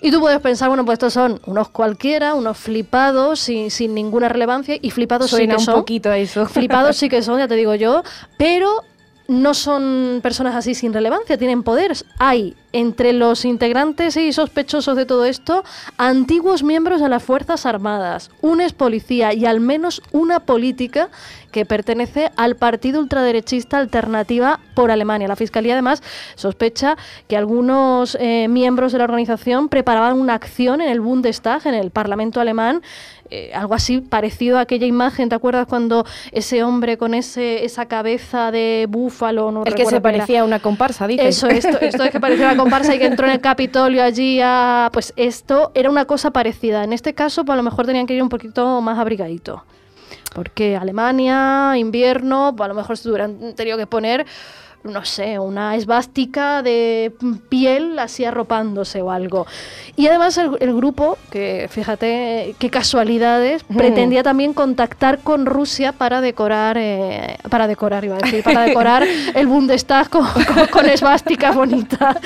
Y 0.00 0.10
tú 0.10 0.20
puedes 0.20 0.40
pensar, 0.40 0.68
bueno, 0.68 0.84
pues 0.84 0.96
estos 0.96 1.12
son 1.12 1.40
unos 1.46 1.68
cualquiera, 1.68 2.34
unos 2.34 2.58
flipados, 2.58 3.40
sin, 3.40 3.70
sin 3.70 3.94
ninguna 3.94 4.28
relevancia, 4.28 4.76
y 4.80 4.90
flipados 4.90 5.30
sí 5.30 5.46
que 5.46 5.54
un 5.54 5.60
son. 5.60 5.74
poquito 5.74 6.10
a 6.10 6.18
eso. 6.18 6.46
Flipados 6.46 6.96
sí 6.96 7.08
que 7.08 7.22
son, 7.22 7.38
ya 7.38 7.48
te 7.48 7.54
digo 7.54 7.74
yo, 7.74 8.02
pero 8.36 8.82
no 9.26 9.54
son 9.54 10.20
personas 10.22 10.54
así 10.54 10.74
sin 10.74 10.92
relevancia, 10.92 11.38
tienen 11.38 11.62
poderes. 11.62 12.04
Hay 12.18 12.56
entre 12.72 13.12
los 13.12 13.44
integrantes 13.44 14.16
y 14.16 14.32
sospechosos 14.32 14.96
de 14.96 15.06
todo 15.06 15.24
esto 15.24 15.64
antiguos 15.96 16.62
miembros 16.62 17.00
de 17.00 17.08
las 17.08 17.22
Fuerzas 17.22 17.66
Armadas, 17.66 18.30
un 18.42 18.60
ex 18.60 18.72
policía 18.72 19.32
y 19.32 19.46
al 19.46 19.60
menos 19.60 20.02
una 20.12 20.40
política 20.40 21.08
que 21.52 21.64
pertenece 21.64 22.32
al 22.36 22.56
partido 22.56 23.00
ultraderechista 23.00 23.78
Alternativa 23.78 24.58
por 24.74 24.90
Alemania. 24.90 25.28
La 25.28 25.36
Fiscalía 25.36 25.74
además 25.74 26.02
sospecha 26.34 26.96
que 27.28 27.36
algunos 27.36 28.16
eh, 28.20 28.48
miembros 28.48 28.90
de 28.90 28.98
la 28.98 29.04
organización 29.04 29.68
preparaban 29.68 30.18
una 30.18 30.34
acción 30.34 30.80
en 30.80 30.88
el 30.88 31.00
Bundestag, 31.00 31.64
en 31.68 31.74
el 31.74 31.92
Parlamento 31.92 32.40
alemán, 32.40 32.82
eh, 33.36 33.50
algo 33.52 33.74
así 33.74 34.00
parecido 34.00 34.58
a 34.58 34.60
aquella 34.60 34.86
imagen, 34.86 35.28
¿te 35.28 35.34
acuerdas 35.34 35.66
cuando 35.66 36.06
ese 36.30 36.62
hombre 36.62 36.96
con 36.96 37.14
ese 37.14 37.64
esa 37.64 37.86
cabeza 37.86 38.52
de 38.52 38.86
búfalo, 38.88 39.50
no 39.50 39.64
El 39.64 39.74
que 39.74 39.86
se 39.86 40.00
parecía 40.00 40.42
a 40.42 40.44
una 40.44 40.60
comparsa, 40.60 41.08
dice. 41.08 41.26
Eso, 41.26 41.48
esto, 41.48 41.80
esto 41.80 42.04
es 42.04 42.10
que 42.12 42.20
parecía 42.20 42.46
una 42.46 42.56
comparsa 42.56 42.94
y 42.94 42.98
que 43.00 43.06
entró 43.06 43.26
en 43.26 43.32
el 43.32 43.40
Capitolio 43.40 44.04
allí 44.04 44.40
a... 44.40 44.88
Pues 44.92 45.12
esto 45.16 45.72
era 45.74 45.90
una 45.90 46.04
cosa 46.04 46.30
parecida. 46.30 46.84
En 46.84 46.92
este 46.92 47.12
caso, 47.12 47.44
pues 47.44 47.54
a 47.54 47.56
lo 47.56 47.64
mejor 47.64 47.86
tenían 47.86 48.06
que 48.06 48.14
ir 48.14 48.22
un 48.22 48.28
poquito 48.28 48.80
más 48.80 48.98
abrigadito. 49.00 49.64
Porque 50.32 50.76
Alemania, 50.76 51.76
invierno, 51.76 52.54
pues 52.56 52.66
a 52.66 52.68
lo 52.68 52.74
mejor 52.74 52.96
se 52.96 53.08
hubieran 53.08 53.54
tenido 53.56 53.76
que 53.76 53.88
poner 53.88 54.26
no 54.84 55.04
sé, 55.04 55.38
una 55.38 55.74
esvástica 55.76 56.62
de 56.62 57.12
piel 57.48 57.98
así 57.98 58.24
arropándose 58.24 59.00
o 59.02 59.10
algo. 59.10 59.46
Y 59.96 60.06
además 60.06 60.36
el, 60.36 60.56
el 60.60 60.74
grupo, 60.74 61.18
que 61.30 61.68
fíjate 61.70 62.54
qué 62.58 62.70
casualidades, 62.70 63.64
pretendía 63.64 64.22
también 64.22 64.52
contactar 64.52 65.20
con 65.20 65.46
Rusia 65.46 65.92
para 65.92 66.20
decorar, 66.20 66.76
eh, 66.78 67.38
para 67.48 67.66
decorar, 67.66 68.04
iba 68.04 68.16
a 68.16 68.18
decir, 68.18 68.44
para 68.44 68.62
decorar 68.66 69.04
el 69.34 69.46
Bundestag 69.46 70.10
con, 70.10 70.26
con, 70.26 70.66
con 70.70 70.86
esvásticas 70.86 71.54
bonitas 71.54 72.16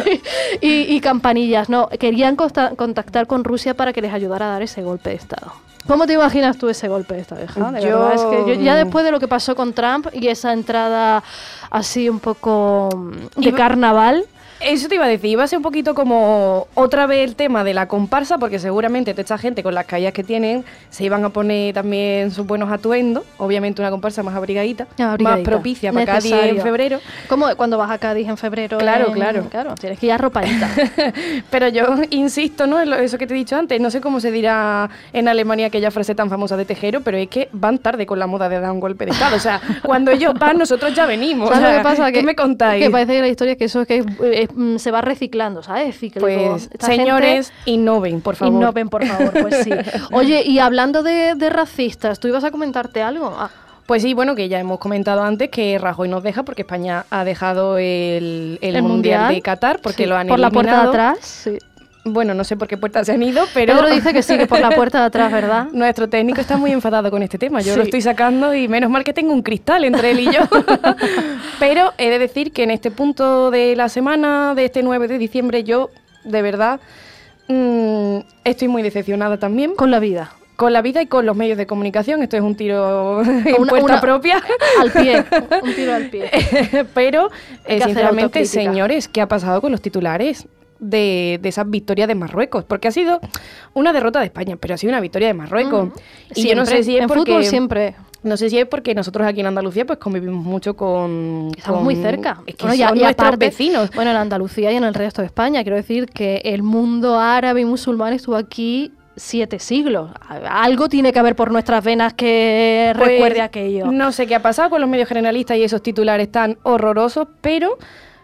y, 0.60 0.94
y 0.94 1.00
campanillas. 1.00 1.68
No, 1.68 1.88
querían 1.88 2.36
contactar 2.36 3.26
con 3.26 3.44
Rusia 3.44 3.74
para 3.74 3.92
que 3.92 4.00
les 4.00 4.12
ayudara 4.12 4.46
a 4.46 4.52
dar 4.52 4.62
ese 4.62 4.82
golpe 4.82 5.10
de 5.10 5.16
Estado. 5.16 5.52
¿Cómo 5.88 6.06
te 6.06 6.12
imaginas 6.12 6.56
tú 6.58 6.68
ese 6.68 6.86
golpe 6.86 7.14
de 7.14 7.22
Estado, 7.22 7.42
hija? 7.44 7.72
De 7.72 7.80
Yo- 7.82 8.10
es 8.12 8.20
que 8.22 8.44
yo- 8.56 8.62
ya 8.62 8.76
después 8.76 9.04
de 9.04 9.10
lo 9.10 9.18
que 9.18 9.26
pasó 9.26 9.56
con 9.56 9.72
Trump 9.72 10.06
y 10.12 10.28
esa 10.28 10.52
entrada 10.52 11.24
así 11.70 12.08
un 12.08 12.20
poco 12.20 12.90
mm, 12.94 13.40
de 13.40 13.52
carnaval, 13.54 14.24
Eso 14.60 14.88
te 14.88 14.96
iba 14.96 15.04
a 15.04 15.08
decir, 15.08 15.30
iba 15.30 15.44
a 15.44 15.46
ser 15.46 15.58
un 15.58 15.62
poquito 15.62 15.94
como 15.94 16.66
otra 16.74 17.06
vez 17.06 17.28
el 17.28 17.36
tema 17.36 17.62
de 17.62 17.74
la 17.74 17.86
comparsa, 17.86 18.38
porque 18.38 18.58
seguramente 18.58 19.12
toda 19.12 19.22
esta 19.22 19.38
gente 19.38 19.62
con 19.62 19.74
las 19.74 19.86
calles 19.86 20.12
que 20.12 20.24
tienen 20.24 20.64
se 20.90 21.04
iban 21.04 21.24
a 21.24 21.28
poner 21.28 21.74
también 21.74 22.32
sus 22.32 22.44
buenos 22.46 22.70
atuendos, 22.70 23.22
obviamente 23.36 23.80
una 23.80 23.90
comparsa 23.90 24.22
más 24.24 24.34
abrigadita, 24.34 24.86
más 24.98 25.08
Abrigadita. 25.12 25.50
propicia 25.50 25.92
para 25.92 26.06
Cádiz 26.06 26.32
en 26.32 26.60
febrero. 26.60 27.00
como 27.28 27.46
cuando 27.56 27.78
vas 27.78 27.90
a 27.90 27.98
Cádiz 27.98 28.28
en 28.28 28.36
febrero. 28.36 28.78
Claro, 28.78 29.08
en- 29.08 29.12
claro. 29.12 29.44
Claro, 29.48 29.74
tienes 29.76 29.98
que 29.98 30.06
ir 30.06 30.12
arropadita. 30.12 30.68
Pero 31.50 31.68
yo 31.68 31.84
insisto, 32.10 32.66
¿no? 32.66 32.80
En 32.80 32.92
eso 32.94 33.16
que 33.16 33.26
te 33.26 33.34
he 33.34 33.36
dicho 33.36 33.56
antes, 33.56 33.80
no 33.80 33.90
sé 33.90 34.00
cómo 34.00 34.18
se 34.20 34.30
dirá 34.32 34.90
en 35.12 35.28
Alemania 35.28 35.68
aquella 35.68 35.90
frase 35.90 36.14
tan 36.14 36.28
famosa 36.30 36.56
de 36.56 36.64
Tejero, 36.64 37.00
pero 37.02 37.16
es 37.16 37.28
que 37.28 37.48
van 37.52 37.78
tarde 37.78 38.06
con 38.06 38.18
la 38.18 38.26
moda 38.26 38.48
de 38.48 38.60
dar 38.60 38.72
un 38.72 38.80
golpe 38.80 39.04
de 39.04 39.12
Estado. 39.12 39.36
O 39.36 39.40
sea, 39.40 39.60
cuando 39.82 40.10
ellos 40.10 40.34
van, 40.34 40.58
nosotros 40.58 40.94
ya 40.94 41.06
venimos. 41.06 41.48
¿Sabes 41.48 41.60
O 41.60 41.62
sea, 41.62 41.72
lo 41.72 41.78
que 41.78 41.84
pasa? 41.84 42.06
¿Qué 42.06 42.20
que, 42.20 42.26
me 42.26 42.34
contáis? 42.34 42.84
Que 42.84 42.90
parece 42.90 43.12
que 43.14 43.20
la 43.20 43.28
historia 43.28 43.52
es 43.52 43.58
que 43.58 43.64
eso 43.64 43.82
es 43.82 43.86
que 43.86 44.04
eh, 44.24 44.47
mm, 44.54 44.76
se 44.76 44.90
va 44.90 45.00
reciclando, 45.00 45.62
¿sabes? 45.62 45.96
Pues, 46.18 46.70
señores, 46.80 47.52
innoven, 47.64 48.20
por 48.20 48.36
favor. 48.36 48.54
Innoven, 48.54 48.88
por 48.88 49.04
favor, 49.06 49.32
pues 49.42 49.64
sí. 49.64 49.70
Oye, 50.12 50.42
y 50.44 50.58
hablando 50.58 51.02
de, 51.02 51.34
de 51.34 51.50
racistas, 51.50 52.18
¿tú 52.20 52.28
ibas 52.28 52.44
a 52.44 52.50
comentarte 52.50 53.02
algo? 53.02 53.34
Ah, 53.36 53.50
Pues 53.86 54.02
sí, 54.02 54.12
bueno, 54.14 54.34
que 54.34 54.48
ya 54.48 54.58
hemos 54.60 54.78
comentado 54.78 55.22
antes 55.22 55.48
que 55.50 55.78
Rajoy 55.78 56.08
nos 56.08 56.22
deja 56.22 56.42
porque 56.42 56.62
España 56.62 57.06
ha 57.10 57.24
dejado 57.24 57.78
el, 57.78 58.58
el 58.60 58.76
El 58.76 58.82
mundial, 58.82 59.20
Mundial, 59.22 59.34
de 59.34 59.40
Qatar 59.42 59.80
porque 59.80 60.02
sí, 60.04 60.08
lo 60.08 60.16
han 60.16 60.28
por 60.28 60.38
la 60.38 60.50
puerta 60.50 60.72
de 60.72 60.78
eliminado. 60.82 61.10
atrás, 61.12 61.18
sí. 61.26 61.58
Bueno, 62.12 62.34
no 62.34 62.44
sé 62.44 62.56
por 62.56 62.68
qué 62.68 62.76
puerta 62.76 63.04
se 63.04 63.12
han 63.12 63.22
ido, 63.22 63.44
pero 63.54 63.74
Pedro 63.74 63.94
dice 63.94 64.12
que 64.12 64.22
sí, 64.22 64.36
que 64.38 64.46
por 64.46 64.60
la 64.60 64.70
puerta 64.70 65.00
de 65.00 65.06
atrás, 65.06 65.30
¿verdad? 65.32 65.68
nuestro 65.72 66.08
técnico 66.08 66.40
está 66.40 66.56
muy 66.56 66.72
enfadado 66.72 67.10
con 67.10 67.22
este 67.22 67.38
tema. 67.38 67.60
Yo 67.60 67.72
Sí. 67.72 67.78
lo 67.78 67.84
estoy 67.84 68.00
sacando 68.02 68.54
y 68.54 68.68
menos 68.68 68.90
mal 68.90 69.04
que 69.04 69.12
tengo 69.12 69.32
un 69.32 69.42
cristal 69.42 69.84
entre 69.84 70.10
él 70.12 70.20
y 70.20 70.24
yo. 70.26 70.40
pero 71.58 71.92
he 71.98 72.10
de 72.10 72.18
decir 72.18 72.52
que 72.52 72.62
en 72.62 72.70
este 72.70 72.90
punto 72.90 73.50
de 73.50 73.76
la 73.76 73.88
semana, 73.88 74.54
de 74.54 74.64
este 74.66 74.82
9 74.82 75.08
de 75.08 75.18
diciembre, 75.18 75.64
yo 75.64 75.90
de 76.24 76.42
verdad 76.42 76.80
mm, 77.48 78.18
estoy 78.44 78.68
muy 78.68 78.82
decepcionada 78.82 79.38
también. 79.38 79.74
Con 79.74 79.90
la 79.90 80.00
vida. 80.00 80.32
Con 80.56 80.72
la 80.72 80.82
vida 80.82 81.00
y 81.00 81.06
con 81.06 81.24
los 81.24 81.36
medios 81.36 81.56
de 81.56 81.68
comunicación. 81.68 82.20
Esto 82.22 82.36
es 82.36 82.42
un 82.42 82.56
tiro 82.56 83.22
en 83.22 83.54
Una- 83.60 83.68
puerta 83.70 83.84
una- 83.92 84.00
propia. 84.00 84.42
Al 84.80 84.90
pie, 84.90 85.24
un 85.62 85.74
tiro 85.74 85.94
al 85.94 86.04
pie. 86.10 86.28
Pero, 86.94 87.30
eh, 87.64 87.80
sinceramente, 87.80 88.44
señores, 88.44 89.06
¿qué 89.06 89.20
ha 89.20 89.28
pasado 89.28 89.60
con 89.60 89.70
los 89.70 89.80
titulares 89.80 90.48
de, 90.78 91.38
de 91.42 91.48
esa 91.48 91.64
victoria 91.64 92.06
de 92.06 92.14
Marruecos? 92.14 92.64
Porque 92.64 92.88
ha 92.88 92.92
sido 92.92 93.20
una 93.74 93.92
derrota 93.92 94.20
de 94.20 94.26
España, 94.26 94.56
pero 94.60 94.74
ha 94.74 94.76
sido 94.78 94.90
una 94.92 95.00
victoria 95.00 95.28
de 95.28 95.34
Marruecos. 95.34 95.90
Y 96.34 96.48
yo 96.48 96.54
no 96.56 96.66
sé 96.66 96.82
si 96.82 96.96
es 96.96 97.02
en 97.02 97.08
porque... 97.08 97.20
fútbol 97.32 97.44
siempre. 97.44 97.94
No 98.22 98.36
sé 98.36 98.50
si 98.50 98.58
es 98.58 98.66
porque 98.66 98.96
nosotros 98.96 99.26
aquí 99.28 99.40
en 99.40 99.46
Andalucía 99.46 99.86
pues 99.86 100.00
convivimos 100.00 100.44
mucho 100.44 100.74
con... 100.74 101.52
Estamos 101.56 101.78
con- 101.78 101.84
muy 101.84 101.94
cerca. 101.94 102.42
Es 102.46 102.56
que 102.56 102.66
Bueno, 102.66 102.84
son 102.88 102.96
y 102.96 103.00
nuestros 103.00 103.26
aparte, 103.28 103.46
vecinos. 103.46 103.90
Bueno, 103.94 104.10
en 104.10 104.16
Andalucía 104.16 104.72
y 104.72 104.76
en 104.76 104.82
el 104.84 104.92
resto 104.94 105.22
de 105.22 105.26
España. 105.26 105.62
Quiero 105.62 105.76
decir 105.76 106.06
que 106.06 106.42
el 106.44 106.64
mundo 106.64 107.18
árabe 107.20 107.60
y 107.60 107.64
musulmán 107.64 108.12
estuvo 108.12 108.34
aquí 108.34 108.92
siete 109.14 109.60
siglos. 109.60 110.10
Algo 110.48 110.88
tiene 110.88 111.12
que 111.12 111.18
haber 111.20 111.36
por 111.36 111.52
nuestras 111.52 111.84
venas 111.84 112.12
que 112.14 112.92
Pues, 112.96 113.08
recuerde 113.08 113.40
aquello. 113.40 113.86
No 113.92 114.10
sé 114.10 114.26
qué 114.26 114.34
ha 114.34 114.42
pasado 114.42 114.70
con 114.70 114.80
los 114.80 114.90
medios 114.90 115.08
generalistas 115.08 115.56
y 115.56 115.62
esos 115.62 115.80
titulares 115.82 116.30
tan 116.30 116.58
horrorosos, 116.64 117.28
pero 117.40 117.78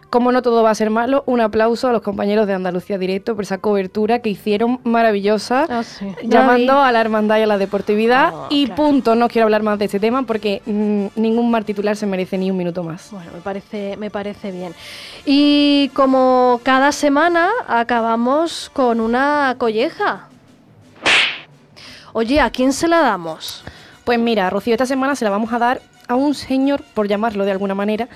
como 0.09 0.31
no 0.31 0.41
todo 0.41 0.63
va 0.63 0.69
a 0.69 0.75
ser 0.75 0.89
malo, 0.89 1.23
un 1.25 1.41
aplauso 1.41 1.87
a 1.89 1.91
los 1.91 2.01
compañeros 2.01 2.47
de 2.47 2.53
Andalucía 2.53 2.97
Directo 2.97 3.35
por 3.35 3.43
esa 3.43 3.57
cobertura 3.57 4.19
que 4.19 4.29
hicieron 4.29 4.79
maravillosa, 4.83 5.65
Ah, 5.69 5.83
sí. 5.83 6.07
llamando 6.23 6.79
a 6.81 6.91
la 6.91 7.01
hermandad 7.01 7.37
y 7.39 7.41
a 7.41 7.47
la 7.47 7.57
deportividad. 7.57 8.31
Oh, 8.33 8.47
y 8.49 8.67
claro. 8.67 8.81
punto, 8.81 9.15
no 9.15 9.27
quiero 9.27 9.45
hablar 9.45 9.63
más 9.63 9.77
de 9.79 9.85
este 9.85 9.99
tema 9.99 10.23
porque 10.23 10.61
mm, 10.65 11.07
ningún 11.19 11.51
mar 11.51 11.63
titular 11.65 11.95
se 11.97 12.05
merece 12.05 12.37
ni 12.37 12.49
un 12.49 12.57
minuto 12.57 12.83
más. 12.83 13.09
Bueno, 13.11 13.31
me 13.33 13.41
parece, 13.41 13.97
me 13.97 14.09
parece 14.09 14.51
bien. 14.51 14.73
Y 15.25 15.89
como 15.93 16.61
cada 16.63 16.91
semana 16.91 17.49
acabamos 17.67 18.69
con 18.73 18.99
una 19.01 19.55
colleja. 19.57 20.29
Oye, 22.13 22.39
¿a 22.39 22.49
quién 22.49 22.71
se 22.71 22.87
la 22.87 23.01
damos? 23.01 23.63
Pues 24.05 24.17
mira, 24.19 24.49
Rocío, 24.49 24.73
esta 24.73 24.85
semana 24.85 25.15
se 25.15 25.25
la 25.25 25.31
vamos 25.31 25.51
a 25.51 25.59
dar 25.59 25.81
a 26.07 26.15
un 26.15 26.33
señor, 26.35 26.83
por 26.93 27.07
llamarlo 27.07 27.45
de 27.45 27.51
alguna 27.51 27.75
manera, 27.75 28.07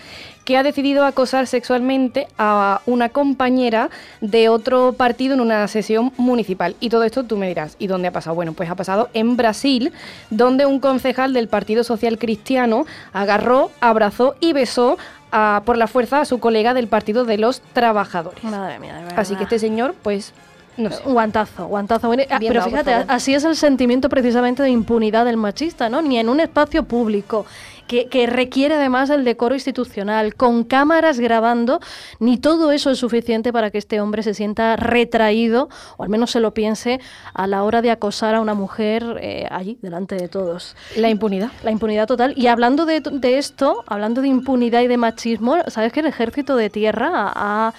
que 0.46 0.58
ha 0.58 0.63
decidido 0.63 1.05
acosar 1.05 1.48
sexualmente 1.48 2.27
a 2.38 2.81
una 2.86 3.10
compañera 3.10 3.89
de 4.22 4.50
otro 4.50 4.93
partido 4.93 5.34
en 5.34 5.41
una 5.41 5.67
sesión 5.67 6.12
municipal. 6.17 6.75
Y 6.79 6.89
todo 6.89 7.03
esto 7.03 7.24
tú 7.24 7.38
me 7.38 7.48
dirás, 7.48 7.75
¿y 7.79 7.88
dónde 7.88 8.08
ha 8.08 8.12
pasado? 8.12 8.36
Bueno, 8.36 8.53
pues 8.53 8.69
ha 8.69 8.75
pasado 8.75 9.10
en 9.13 9.38
Brasil, 9.38 9.91
donde 10.29 10.65
un 10.65 10.79
concejal 10.79 11.34
del 11.34 11.48
Partido 11.48 11.84
Social 11.84 12.17
Cristiano 12.17 12.86
agarró, 13.13 13.72
abrazó 13.79 14.36
y 14.39 14.53
besó 14.53 14.98
a- 15.31 15.62
por 15.65 15.77
la 15.77 15.88
fuerza 15.88 16.22
a 16.22 16.25
su 16.25 16.39
colega 16.39 16.74
del 16.74 16.88
Partido 16.88 17.25
de 17.25 17.38
los 17.38 17.62
Trabajadores. 17.62 18.43
Madre 18.43 18.79
mía, 18.79 18.96
de 18.96 19.03
verdad. 19.03 19.19
Así 19.19 19.36
que 19.36 19.43
este 19.43 19.60
señor, 19.60 19.93
pues, 20.01 20.34
no 20.77 20.89
sé. 20.89 21.03
Guantazo, 21.03 21.67
guantazo. 21.67 22.08
Bueno, 22.08 22.24
ah, 22.29 22.39
Bien 22.39 22.51
pero 22.53 22.62
dado, 22.65 22.72
fíjate, 22.72 22.93
así 23.08 23.34
es 23.36 23.43
el 23.43 23.55
sentimiento 23.55 24.10
precisamente 24.10 24.63
de 24.63 24.69
impunidad 24.69 25.25
del 25.25 25.38
machista, 25.38 25.89
¿no? 25.89 26.01
Ni 26.01 26.17
en 26.17 26.29
un 26.29 26.39
espacio 26.39 26.84
público, 26.84 27.46
que, 27.89 28.05
que 28.08 28.27
requiere 28.27 28.75
además 28.75 29.10
el 29.10 29.25
decoro 29.25 29.55
institucional, 29.55 30.36
con 30.36 30.63
cámaras 30.63 31.19
grabando, 31.19 31.79
ni 32.19 32.38
todo 32.38 32.72
eso 32.72 32.91
es 32.91 33.00
suficiente 33.00 33.51
para 33.51 33.72
que 33.72 33.79
este 33.79 34.00
hombre 34.00 34.22
se 34.22 34.36
sienta 34.36 34.75
retraído, 34.75 35.69
o 35.98 36.03
al 36.03 36.10
menos 36.10 36.29
se 36.29 36.39
lo 36.39 36.53
piense, 36.53 37.00
a 37.34 37.48
la 37.48 37.63
hora 37.63 37.81
de 37.81 37.89
acosar 37.89 38.36
a 38.36 38.41
una 38.41 38.53
mujer 38.53 39.17
eh, 39.22 39.48
allí, 39.50 39.79
delante 39.81 40.15
de 40.15 40.27
todos. 40.27 40.75
La 40.98 41.10
impunidad. 41.10 41.50
La 41.63 41.72
impunidad 41.72 42.05
total. 42.05 42.36
Y 42.38 42.46
hablando 42.46 42.86
de, 42.86 43.01
de 43.01 43.39
esto, 43.39 43.84
hablando 43.88 44.22
de 44.22 44.27
impunidad 44.27 44.84
y 44.84 44.88
de 44.88 44.98
machismo, 44.98 45.58
¿sabes 45.65 45.91
que 45.91 46.01
el 46.01 46.05
ejército 46.05 46.55
de 46.55 46.69
tierra 46.69 47.10
ha, 47.12 47.74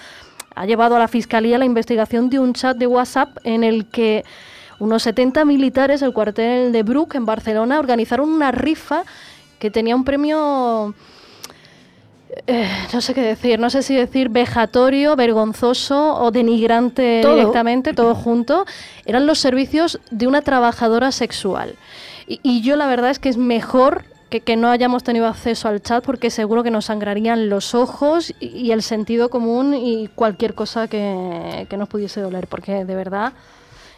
ha 0.55 0.65
llevado 0.65 0.97
a 0.97 0.99
la 0.99 1.07
fiscalía 1.07 1.57
la 1.57 1.63
investigación 1.63 2.29
de 2.29 2.39
un 2.39 2.53
chat 2.53 2.75
de 2.75 2.85
WhatsApp 2.85 3.37
en 3.45 3.63
el 3.63 3.85
que 3.85 4.25
unos 4.81 5.03
70 5.03 5.45
militares 5.45 5.99
del 5.99 6.11
cuartel 6.11 6.71
de 6.71 6.83
Bruck 6.83 7.15
en 7.15 7.23
Barcelona 7.23 7.79
organizaron 7.79 8.29
una 8.29 8.51
rifa 8.51 9.03
que 9.61 9.69
tenía 9.69 9.95
un 9.95 10.03
premio 10.03 10.95
eh, 12.47 12.67
no 12.91 12.99
sé 12.99 13.13
qué 13.13 13.21
decir, 13.21 13.59
no 13.59 13.69
sé 13.69 13.83
si 13.83 13.95
decir 13.95 14.29
vejatorio, 14.29 15.15
vergonzoso 15.15 16.15
o 16.15 16.31
denigrante 16.31 17.19
Todo. 17.21 17.35
directamente, 17.35 17.93
todo 17.93 18.15
junto, 18.25 18.65
eran 19.05 19.27
los 19.27 19.37
servicios 19.37 19.99
de 20.09 20.25
una 20.25 20.41
trabajadora 20.41 21.11
sexual. 21.11 21.75
Y, 22.27 22.39
y 22.41 22.61
yo 22.61 22.75
la 22.75 22.87
verdad 22.87 23.11
es 23.11 23.19
que 23.19 23.29
es 23.29 23.37
mejor 23.37 24.05
que, 24.31 24.41
que 24.41 24.55
no 24.55 24.71
hayamos 24.71 25.03
tenido 25.03 25.27
acceso 25.27 25.67
al 25.67 25.83
chat 25.83 26.03
porque 26.03 26.31
seguro 26.31 26.63
que 26.63 26.71
nos 26.71 26.85
sangrarían 26.85 27.47
los 27.49 27.75
ojos 27.75 28.33
y, 28.39 28.47
y 28.47 28.71
el 28.71 28.81
sentido 28.81 29.29
común 29.29 29.75
y 29.75 30.07
cualquier 30.15 30.55
cosa 30.55 30.87
que, 30.87 31.67
que 31.69 31.77
nos 31.77 31.87
pudiese 31.87 32.19
doler, 32.19 32.47
porque 32.47 32.83
de 32.83 32.95
verdad... 32.95 33.33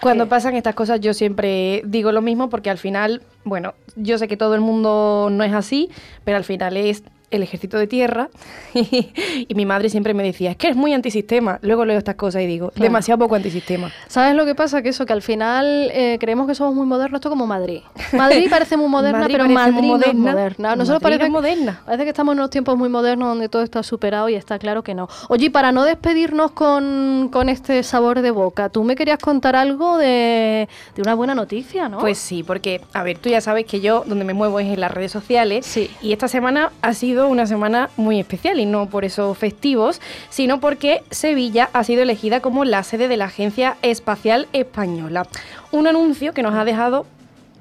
Cuando 0.03 0.27
pasan 0.27 0.55
estas 0.55 0.75
cosas 0.75 0.99
yo 0.99 1.13
siempre 1.13 1.81
digo 1.85 2.11
lo 2.11 2.21
mismo 2.21 2.49
porque 2.49 2.69
al 2.69 2.77
final, 2.77 3.21
bueno, 3.45 3.73
yo 3.95 4.17
sé 4.17 4.27
que 4.27 4.35
todo 4.35 4.53
el 4.53 4.59
mundo 4.59 5.29
no 5.31 5.43
es 5.45 5.53
así, 5.53 5.89
pero 6.25 6.35
al 6.35 6.43
final 6.43 6.75
es 6.75 7.03
el 7.37 7.43
ejército 7.43 7.77
de 7.77 7.87
tierra 7.87 8.29
y, 8.73 9.53
mi 9.53 9.65
madre 9.65 9.89
siempre 9.89 10.13
me 10.13 10.23
decía, 10.23 10.51
es 10.51 10.57
que 10.57 10.67
eres 10.67 10.77
muy 10.77 10.93
antisistema. 10.93 11.59
Luego 11.61 11.85
leo 11.85 11.97
estas 11.97 12.15
cosas 12.15 12.41
y 12.41 12.47
digo, 12.47 12.69
Claro. 12.69 12.83
demasiado 12.83 13.19
poco 13.19 13.35
antisistema. 13.35 13.91
¿Sabes 14.07 14.35
lo 14.35 14.45
que 14.45 14.55
pasa? 14.55 14.81
Que 14.81 14.89
eso, 14.89 15.05
que 15.05 15.13
al 15.13 15.21
final 15.21 15.89
eh, 15.93 16.17
creemos 16.19 16.47
que 16.47 16.55
somos 16.55 16.73
muy 16.75 16.85
modernos, 16.87 17.19
esto 17.19 17.29
como 17.29 17.45
Madrid. 17.45 17.81
Madrid 18.13 18.47
parece 18.49 18.77
muy 18.77 18.87
moderna, 18.89 19.19
Madrid 19.19 19.33
pero 19.35 19.49
Madrid 19.49 19.73
muy 19.73 19.87
no 19.89 20.05
es 20.05 20.13
moderna. 20.15 20.75
Nosotros 20.75 21.01
Madrid 21.03 21.17
parece, 21.17 21.29
moderna. 21.31 21.81
parece 21.85 22.03
que 22.03 22.09
estamos 22.09 22.33
en 22.33 22.39
unos 22.39 22.49
tiempos 22.49 22.77
muy 22.77 22.89
modernos 22.89 23.29
donde 23.29 23.49
todo 23.49 23.61
está 23.61 23.83
superado 23.83 24.29
y 24.29 24.35
está 24.35 24.57
claro 24.59 24.83
que 24.83 24.93
no. 24.93 25.07
Oye, 25.29 25.51
para 25.51 25.71
no 25.71 25.83
despedirnos 25.83 26.51
con, 26.51 27.29
con 27.31 27.49
este 27.49 27.83
sabor 27.83 28.21
de 28.21 28.31
boca, 28.31 28.69
tú 28.69 28.83
me 28.83 28.95
querías 28.95 29.19
contar 29.19 29.55
algo 29.55 29.97
de, 29.97 30.67
de 30.95 31.01
una 31.01 31.13
buena 31.15 31.35
noticia, 31.35 31.89
¿no? 31.89 31.99
Pues 31.99 32.17
sí, 32.17 32.43
porque, 32.43 32.81
a 32.93 33.03
ver, 33.03 33.17
tú 33.19 33.29
ya 33.29 33.41
sabes 33.41 33.65
que 33.65 33.79
yo 33.81 34.03
donde 34.05 34.25
me 34.25 34.33
muevo 34.33 34.59
es 34.59 34.67
en 34.67 34.79
las 34.79 34.91
redes 34.91 35.11
sociales. 35.11 35.65
Sí. 35.65 35.89
Y 36.01 36.11
esta 36.13 36.27
semana 36.27 36.71
ha 36.81 36.93
sido 36.93 37.22
una 37.27 37.47
semana 37.47 37.89
muy 37.97 38.19
especial 38.19 38.59
y 38.59 38.65
no 38.65 38.87
por 38.89 39.05
eso 39.05 39.33
festivos, 39.33 40.01
sino 40.29 40.59
porque 40.59 41.03
Sevilla 41.11 41.69
ha 41.73 41.83
sido 41.83 42.03
elegida 42.03 42.39
como 42.41 42.65
la 42.65 42.83
sede 42.83 43.07
de 43.07 43.17
la 43.17 43.25
Agencia 43.25 43.77
Espacial 43.81 44.47
Española. 44.53 45.27
Un 45.71 45.87
anuncio 45.87 46.33
que 46.33 46.43
nos 46.43 46.55
ha 46.55 46.65
dejado 46.65 47.05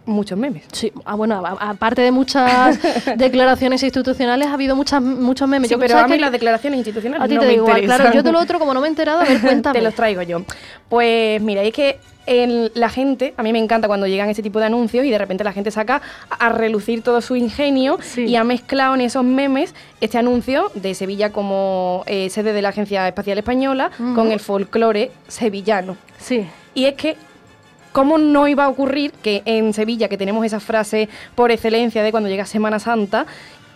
muchos 0.06 0.38
memes. 0.38 0.64
Sí, 0.72 0.92
ah, 1.04 1.14
bueno, 1.14 1.42
aparte 1.60 2.02
de 2.02 2.10
muchas 2.12 2.78
declaraciones 3.16 3.82
institucionales, 3.82 4.48
ha 4.48 4.54
habido 4.54 4.74
muchas, 4.76 5.00
muchos 5.02 5.48
memes. 5.48 5.68
Sí, 5.68 5.74
Yo- 5.74 5.78
pero 5.78 5.94
¿sabes 5.94 6.04
a 6.12 6.14
mí 6.14 6.18
las 6.20 6.32
declaraciones 6.32 6.78
institucionales 6.78 7.24
A 7.24 7.28
ti 7.28 7.34
no 7.34 7.40
te 7.42 7.46
me 7.48 7.54
igual, 7.54 7.82
claro. 7.82 8.12
Yo 8.12 8.22
de 8.22 8.32
lo 8.32 8.40
otro, 8.40 8.58
como 8.58 8.74
no 8.74 8.80
me 8.80 8.86
he 8.86 8.90
enterado, 8.90 9.20
a 9.20 9.24
ver, 9.24 9.40
cuéntame. 9.42 9.78
Te 9.78 9.84
los 9.84 9.94
traigo 9.94 10.22
yo. 10.22 10.42
Pues 10.88 11.40
mira, 11.40 11.62
es 11.62 11.72
que 11.72 11.98
el- 12.26 12.70
la 12.74 12.88
gente, 12.88 13.34
a 13.36 13.42
mí 13.42 13.52
me 13.52 13.58
encanta 13.58 13.88
cuando 13.88 14.06
llegan 14.06 14.28
ese 14.28 14.42
tipo 14.42 14.58
de 14.60 14.66
anuncios 14.66 15.04
y 15.04 15.10
de 15.10 15.18
repente 15.18 15.42
la 15.42 15.52
gente 15.52 15.70
saca 15.70 16.00
a, 16.30 16.46
a 16.46 16.48
relucir 16.50 17.02
todo 17.02 17.20
su 17.20 17.34
ingenio 17.34 17.98
y 18.16 18.36
ha 18.36 18.44
mezclado 18.44 18.94
en 18.94 19.00
esos 19.00 19.24
memes 19.24 19.74
este 20.00 20.18
anuncio 20.18 20.70
de 20.74 20.94
Sevilla 20.94 21.32
como 21.32 22.04
eh, 22.06 22.30
sede 22.30 22.52
de 22.52 22.62
la 22.62 22.68
Agencia 22.68 23.08
Espacial 23.08 23.38
Española 23.38 23.90
con 24.14 24.30
el 24.30 24.38
folclore 24.40 25.10
sevillano. 25.28 25.96
Sí. 26.18 26.46
Y 26.74 26.84
es 26.84 26.94
que 26.94 27.16
¿Cómo 27.92 28.18
no 28.18 28.48
iba 28.48 28.64
a 28.64 28.68
ocurrir 28.68 29.12
que 29.12 29.42
en 29.44 29.72
Sevilla, 29.72 30.08
que 30.08 30.16
tenemos 30.16 30.44
esa 30.44 30.60
frase 30.60 31.08
por 31.34 31.50
excelencia 31.50 32.02
de 32.02 32.10
cuando 32.10 32.28
llega 32.28 32.46
Semana 32.46 32.78
Santa, 32.78 33.26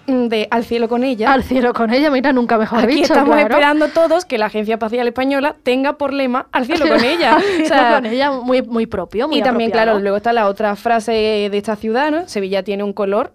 mm, 0.07 0.27
de 0.29 0.49
al 0.51 0.65
cielo 0.65 0.89
con 0.89 1.05
ella? 1.05 1.33
Al 1.33 1.43
cielo 1.43 1.73
con 1.75 1.93
ella, 1.93 2.11
mira, 2.11 2.33
nunca 2.33 2.57
mejor 2.57 2.79
Aquí 2.81 2.95
dicho. 2.95 3.13
estamos 3.13 3.35
claro. 3.35 3.49
esperando 3.49 3.89
todos 3.89 4.25
que 4.25 4.39
la 4.39 4.47
Agencia 4.47 4.75
Espacial 4.75 5.07
Española 5.07 5.55
tenga 5.63 5.99
por 5.99 6.13
lema 6.13 6.47
al 6.53 6.65
cielo 6.67 6.89
con 6.89 7.05
ella. 7.05 7.37
O 7.63 7.67
sea, 7.67 7.97
con 7.97 8.07
ella, 8.07 8.31
muy, 8.33 8.63
muy 8.63 8.87
propio, 8.87 9.29
muy 9.29 9.39
y 9.39 9.43
también, 9.43 9.71
claro, 9.71 9.99
luego 9.99 10.17
está 10.17 10.33
la 10.33 10.49
otra 10.49 10.75
frase 10.77 11.13
de 11.13 11.59
esta 11.59 11.77
ciudad, 11.77 12.11
¿no? 12.11 12.27
Sevilla 12.27 12.63
tiene 12.63 12.85
un 12.85 12.93
color 12.93 13.33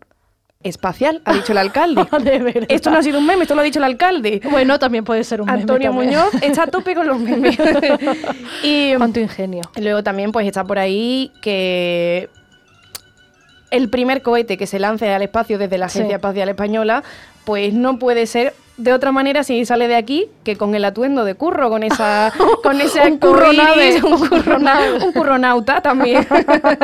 espacial, 0.64 1.22
ha 1.26 1.34
dicho 1.34 1.52
el 1.52 1.58
alcalde. 1.58 2.06
Esto 2.70 2.90
no 2.92 2.98
ha 2.98 3.04
sido 3.04 3.20
un 3.20 3.26
meme, 3.26 3.44
esto 3.44 3.56
lo 3.56 3.62
ha 3.62 3.64
dicho 3.64 3.80
el 3.80 3.86
alcalde. 3.86 4.42
Bueno, 4.50 4.80
también 4.80 5.04
puede 5.04 5.24
ser 5.24 5.42
un 5.42 5.48
meme 5.48 5.62
Antonio. 5.62 5.94
Muñoz 5.94 6.34
está 6.42 6.64
a 6.64 6.68
tope 6.68 6.96
con 6.96 7.08
los 7.08 7.20
memes. 7.20 7.58
y 8.64 8.94
Cuánto 8.96 9.20
ingenio. 9.20 9.64
luego 9.80 10.04
también 10.04 10.32
pues 10.32 10.46
está 10.48 10.64
por 10.64 10.80
ahí 10.80 11.32
que 11.42 12.30
el 13.72 13.90
primer 13.90 14.22
cohete 14.22 14.58
que 14.58 14.68
se 14.68 14.78
lance 14.80 15.10
al 15.12 15.22
espacio 15.24 15.58
desde 15.58 15.78
la 15.78 15.90
Sí. 15.90 16.00
Agencia 16.00 16.18
Espacial 16.18 16.50
Española, 16.50 17.04
pues 17.46 17.74
no 17.74 17.98
puede 17.98 18.28
ser 18.28 18.54
de 18.78 18.94
otra 18.94 19.12
manera 19.12 19.44
si 19.44 19.64
sale 19.66 19.88
de 19.88 19.96
aquí 19.96 20.28
que 20.44 20.56
con 20.56 20.74
el 20.74 20.84
atuendo 20.86 21.24
de 21.24 21.36
curro, 21.36 21.70
con 21.70 21.84
esa 21.84 22.32
con 22.64 22.80
ese 22.82 23.02
Un 23.12 23.18
curronave. 23.18 24.02
un, 24.04 24.18
currona- 24.28 24.80
un 25.06 25.12
curronauta 25.12 25.82
también. 25.82 26.26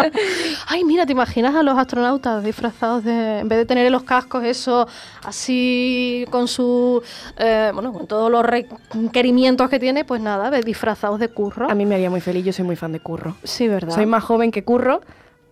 Ay, 0.67 0.83
mira, 0.83 1.05
¿te 1.05 1.11
imaginas 1.13 1.55
a 1.55 1.63
los 1.63 1.77
astronautas 1.77 2.43
disfrazados 2.43 3.03
de, 3.03 3.39
en 3.39 3.47
vez 3.49 3.57
de 3.59 3.65
tener 3.65 3.89
los 3.91 4.03
cascos, 4.03 4.43
eso, 4.43 4.87
así 5.23 6.25
con 6.29 6.47
su, 6.47 7.01
eh, 7.37 7.71
bueno, 7.73 7.93
con 7.93 8.05
todos 8.07 8.29
los 8.31 8.45
requerimientos 8.45 9.69
que 9.69 9.79
tiene, 9.79 10.05
pues 10.05 10.21
nada, 10.21 10.51
disfrazados 10.61 11.19
de 11.19 11.29
curro. 11.29 11.69
A 11.69 11.75
mí 11.75 11.85
me 11.85 11.95
haría 11.95 12.09
muy 12.09 12.21
feliz, 12.21 12.45
yo 12.45 12.53
soy 12.53 12.65
muy 12.65 12.75
fan 12.75 12.91
de 12.91 12.99
curro. 12.99 13.35
Sí, 13.43 13.67
¿verdad? 13.67 13.93
Soy 13.95 14.05
más 14.05 14.23
joven 14.23 14.51
que 14.51 14.63
curro, 14.63 15.01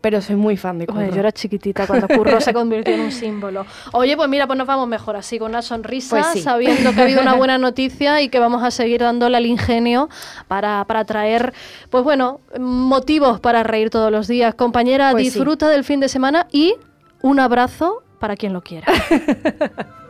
pero 0.06 0.22
soy 0.22 0.36
muy 0.36 0.56
fan 0.56 0.78
de 0.78 0.86
curro. 0.86 1.00
Oye, 1.00 1.10
yo 1.14 1.20
era 1.20 1.32
chiquitita 1.32 1.88
cuando 1.88 2.08
Curro 2.08 2.40
se 2.40 2.54
convirtió 2.54 2.94
en 2.94 3.00
un 3.00 3.12
símbolo. 3.24 3.66
Oye, 3.92 4.16
pues 4.16 4.30
mira, 4.30 4.46
pues 4.46 4.56
nos 4.56 4.68
vamos 4.68 4.88
mejor 4.88 5.16
así, 5.16 5.40
con 5.40 5.50
una 5.50 5.64
sonrisa, 5.64 6.16
Pues 6.18 6.28
sí. 6.28 6.42
sabiendo 6.42 6.94
que 6.94 7.00
ha 7.00 7.04
habido 7.06 7.24
una 7.24 7.34
buena 7.42 7.58
noticia 7.58 8.22
y 8.22 8.30
que 8.30 8.38
vamos 8.38 8.62
a 8.62 8.70
seguir 8.70 9.02
dándole 9.02 9.36
al 9.36 9.48
ingenio 9.48 10.08
para, 10.48 10.86
para 10.86 11.06
traer, 11.06 11.56
pues 11.90 12.04
bueno, 12.04 12.40
motivos 12.60 13.40
para 13.40 13.64
reír 13.64 13.90
todos 13.90 14.12
los 14.12 14.28
días. 14.28 14.54
Compañera, 14.54 15.10
Pues 15.10 15.24
sí. 15.24 15.30
disfruta 15.32 15.70
del 15.70 15.84
fin 15.84 16.00
de 16.00 16.08
semana 16.08 16.46
y 16.52 16.76
un 17.24 17.40
abrazo 17.40 18.04
para 18.20 18.36
quien 18.36 18.54
lo 18.54 18.62
quiera. 18.62 18.86